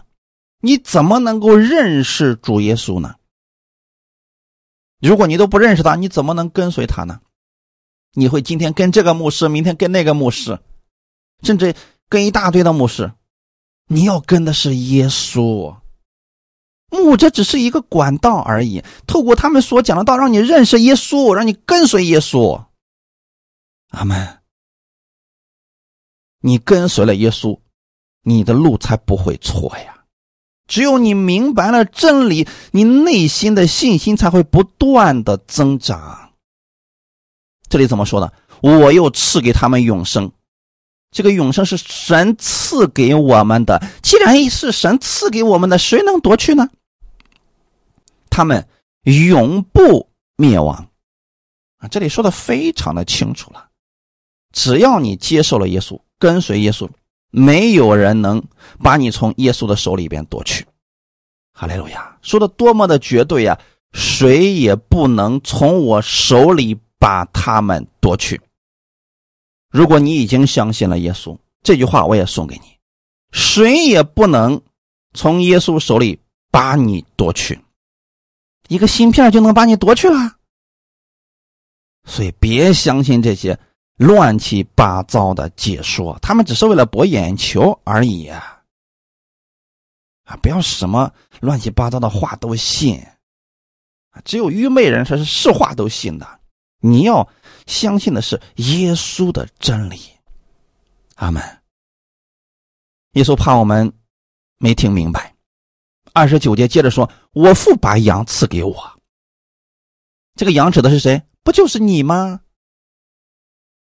[0.60, 3.14] 你怎么能够认识主耶稣呢？
[5.00, 7.20] 如果你都不认识他，你怎么能跟随他呢？
[8.14, 10.58] 你会今天跟这个牧师，明天跟那个牧师，
[11.42, 11.74] 甚至
[12.08, 13.12] 跟一大堆的牧师，
[13.86, 15.76] 你要跟的是耶稣。
[16.90, 22.64] 牧者只是一个管道而已，透过他们所讲的道，让你认识耶稣，让你跟随耶稣。
[23.90, 24.38] 阿门。
[26.40, 27.60] 你跟随了耶稣，
[28.22, 30.04] 你的路才不会错呀。
[30.66, 36.29] 只有你明白了真理，你内心的信心才会不断的增长。
[37.70, 38.30] 这里怎么说呢？
[38.60, 40.30] 我又赐给他们永生，
[41.10, 43.82] 这个永生是神赐给我们的。
[44.02, 46.68] 既然是神赐给我们的，谁能夺去呢？
[48.28, 48.66] 他们
[49.04, 50.88] 永不灭亡
[51.78, 51.88] 啊！
[51.88, 53.68] 这里说的非常的清楚了。
[54.52, 56.88] 只要你接受了耶稣，跟随耶稣，
[57.30, 58.42] 没有人能
[58.82, 60.66] 把你从耶稣的手里边夺去。
[61.52, 62.18] 哈利路亚！
[62.20, 63.58] 说的多么的绝对呀！
[63.92, 68.40] 谁也不能从我手里把他们夺去。
[69.70, 72.78] 如果你已经相信了耶稣，这句话我也送给你：
[73.32, 74.60] 谁也不能
[75.14, 76.20] 从耶稣手里
[76.52, 77.58] 把你夺去。
[78.68, 80.36] 一个芯片就能把你夺去了，
[82.04, 83.58] 所以别相信这些
[83.96, 88.58] 乱七八糟的解说，他们只是为了博眼球而已啊！
[90.40, 93.04] 不要什么乱七八糟的话都信
[94.24, 96.39] 只有愚昧人才是是话都信的。
[96.80, 97.28] 你要
[97.66, 100.00] 相信的是耶稣的真理。
[101.16, 101.42] 阿门。
[103.12, 103.92] 耶稣怕我们
[104.58, 105.34] 没听明白。
[106.12, 108.92] 二十九节接着说：“我父把羊赐给我。”
[110.34, 111.22] 这个羊指的是谁？
[111.42, 112.40] 不就是你吗？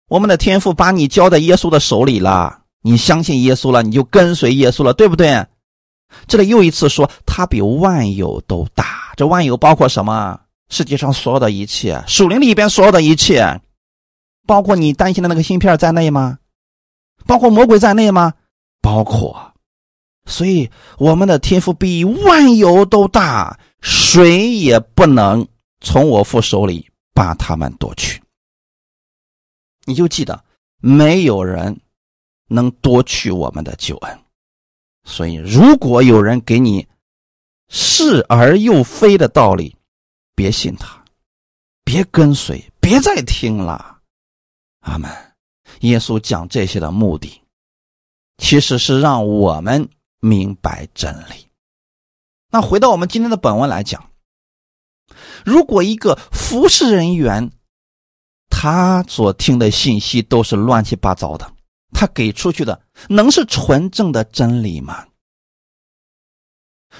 [0.08, 5.46] 我们的天父把你交在耶稣的手里了，你相信耶稣了，你就跟随耶稣了，对不对？
[6.26, 9.14] 这里又一次说，他比万有都大。
[9.16, 10.38] 这万有包括什么？
[10.72, 13.60] 世界上所有的一切，树林里边所有的一切，
[14.46, 16.38] 包括你担心的那个芯片在内吗？
[17.26, 18.32] 包括魔鬼在内吗？
[18.80, 19.52] 包括。
[20.24, 25.46] 所以，我们的天赋比万有都大，谁也不能
[25.82, 28.22] 从我父手里把他们夺去。
[29.84, 30.42] 你就记得，
[30.78, 31.78] 没有人
[32.48, 34.18] 能夺去我们的救恩。
[35.04, 36.88] 所以，如果有人给你
[37.68, 39.76] 是而又非的道理，
[40.34, 41.04] 别信他，
[41.84, 43.98] 别跟随，别再听了。
[44.80, 45.10] 阿门。
[45.80, 47.42] 耶稣讲这些的目的，
[48.38, 49.88] 其实是让我们。
[50.24, 51.48] 明白真理。
[52.48, 54.08] 那回到我们今天的本文来讲，
[55.44, 57.50] 如果一个服侍人员，
[58.48, 61.52] 他所听的信息都是乱七八糟的，
[61.90, 65.04] 他给出去的能是纯正的真理吗？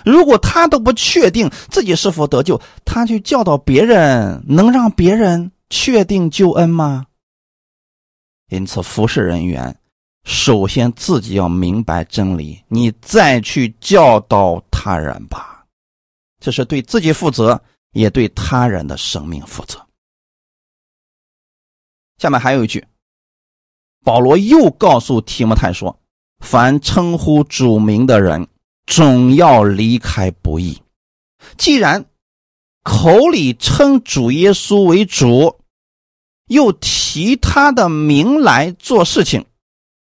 [0.05, 7.07] 如果他都不确定自己是否得救，他去教导别人，能让别人确定救恩吗？
[8.51, 9.75] 因此，服侍人员。
[10.25, 15.65] 首先，自己要明白真理，你再去教导他人吧。
[16.39, 17.61] 这是对自己负责，
[17.93, 19.85] 也对他人的生命负责。
[22.19, 22.87] 下面还有一句，
[24.05, 25.99] 保罗又告诉提摩太说
[26.39, 28.47] ：“凡称呼主名的人，
[28.87, 30.81] 总要离开不义。
[31.57, 32.05] 既然
[32.83, 35.61] 口里称主耶稣为主，
[36.47, 39.45] 又提他的名来做事情。”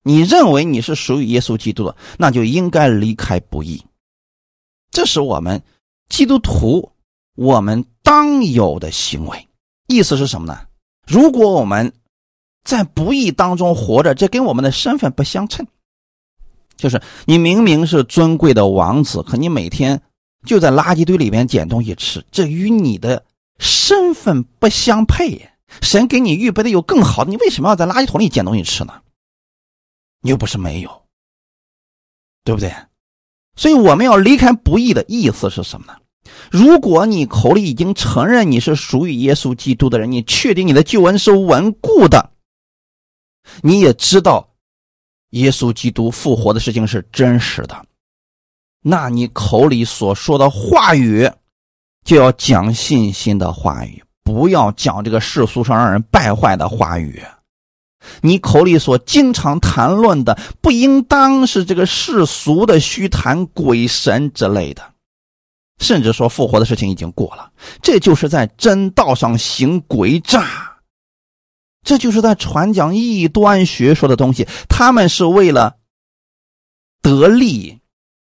[0.04, 3.84] 你认为你是属于耶稣基督的，那就应该离开不义。
[4.90, 5.62] 这是我们
[6.08, 6.90] 基督徒
[7.34, 9.48] 我们当有的行为。
[9.86, 10.60] 意思是什么呢？
[11.06, 11.92] 如果我们
[12.64, 15.66] 在不义当中活着，这跟我们的身份不相称。
[16.78, 20.00] 就是你明明是尊贵的王子，可你每天
[20.46, 23.22] 就在垃圾堆里面捡东西吃，这与你的
[23.58, 25.50] 身份不相配。
[25.82, 29.02] 神给你预备的有更好的，你为什么要在垃圾桶里捡东西吃呢？
[30.22, 31.02] 你又不是没有，
[32.42, 32.74] 对不对？
[33.54, 35.98] 所以我们要离开不义的意思是什么呢？
[36.50, 42.30] 如果你口里已经承认你是属于耶稣基督的人，你确定你的救恩是稳固的，
[43.62, 44.48] 你也知道
[45.30, 47.84] 耶稣基督复活的事情是真实的，
[48.82, 51.30] 那你口里所说的话语
[52.04, 57.22] 就要讲信心的话语，不要讲这个世俗上让人败坏的话语。
[58.22, 64.82] 你口里所经常谈论的，不应当是这个世俗的虚谈、鬼神之类的，
[65.78, 67.50] 甚至说复活的事情已经过了，
[67.82, 70.77] 这就是在真道上行诡诈，
[71.88, 74.46] 这就是在传讲异端学说的东西。
[74.68, 75.78] 他们是为了
[77.00, 77.80] 得利，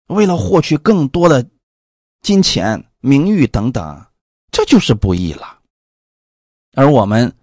[0.08, 1.48] 为了获取更多的
[2.20, 4.04] 金钱、名誉等等，
[4.52, 5.60] 这就是不义了。
[6.74, 7.34] 而我们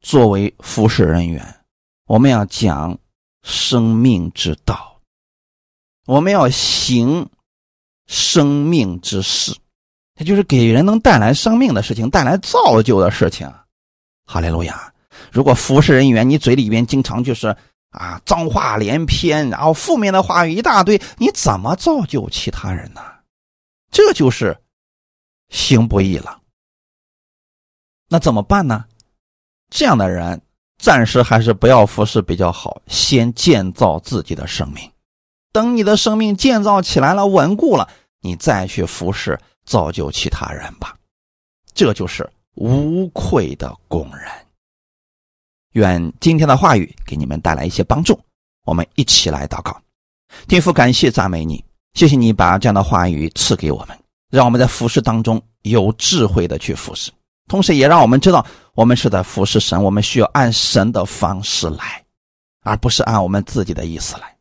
[0.00, 1.52] 作为服侍人员。
[2.06, 2.96] 我们要讲
[3.42, 5.00] 生命之道，
[6.06, 7.28] 我们要行
[8.06, 9.52] 生命之事，
[10.20, 13.52] 也就是给人能带来生命的事情，带来造就的事情。
[14.24, 14.92] 哈利路亚！
[15.32, 17.56] 如果服侍人员，你嘴里边经常就是
[17.90, 23.00] 啊脏话连篇，然后负面的话语一大堆，你怎么造就其他人呢？
[23.90, 24.56] 这就是
[25.48, 26.40] 行不义了。
[28.08, 28.84] 那怎么办呢？
[29.70, 30.40] 这样的人
[30.78, 34.90] 暂时还是不要服侍比较好，先建造自己的生命。
[35.52, 37.88] 等你的生命建造起来了、稳固了，
[38.20, 40.94] 你再去服侍、造就其他人吧。
[41.74, 44.30] 这就是无愧的工人。
[45.76, 48.18] 愿今天的话语给你们带来一些帮助。
[48.64, 49.78] 我们一起来祷告，
[50.48, 51.62] 天父，感谢赞美你，
[51.92, 53.96] 谢谢你把这样的话语赐给我们，
[54.30, 57.12] 让我们在服侍当中有智慧的去服侍。
[57.46, 62.02] 同时，也让我们知道，我们是在服侍神，我们需要按神的方式来，
[62.64, 64.34] 而不是按我们自己的意思来。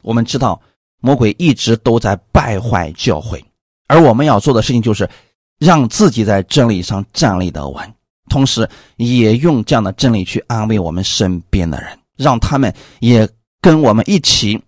[0.00, 0.58] 我们知道，
[1.00, 3.44] 魔鬼一直都在败坏教会，
[3.88, 5.06] 而我们要做的事情就是
[5.58, 7.94] 让自己在真理上站立得稳，
[8.28, 13.28] 同时也用这样的真理去安慰我们身边的人，让他们也
[13.60, 14.60] 跟我们一起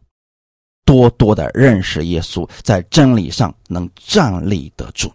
[0.84, 5.12] 多多的认识耶稣，在真理上能站立得住。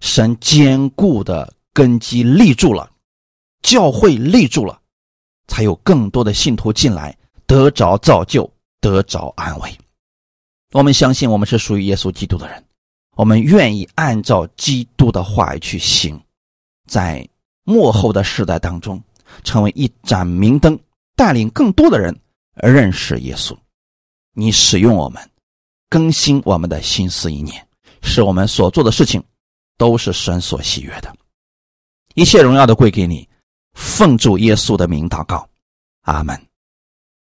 [0.00, 2.90] 神坚固的根基立住了，
[3.62, 4.78] 教会立住了，
[5.48, 7.16] 才有更多的信徒进来，
[7.46, 8.48] 得着造就，
[8.80, 9.78] 得着安慰。
[10.72, 12.62] 我们相信，我们是属于耶稣基督的人，
[13.16, 16.20] 我们愿意按照基督的话语去行，
[16.86, 17.28] 在
[17.64, 19.02] 幕后的世代当中，
[19.42, 20.78] 成为一盏明灯，
[21.16, 22.14] 带领更多的人
[22.54, 23.56] 认识耶稣。
[24.32, 25.30] 你使用我们，
[25.88, 27.66] 更新我们的心思意念，
[28.02, 29.22] 使我们所做的事情。
[29.76, 31.12] 都是神所喜悦的，
[32.14, 33.28] 一切荣耀都归给你，
[33.72, 35.48] 奉主耶稣的名祷告，
[36.02, 36.40] 阿门。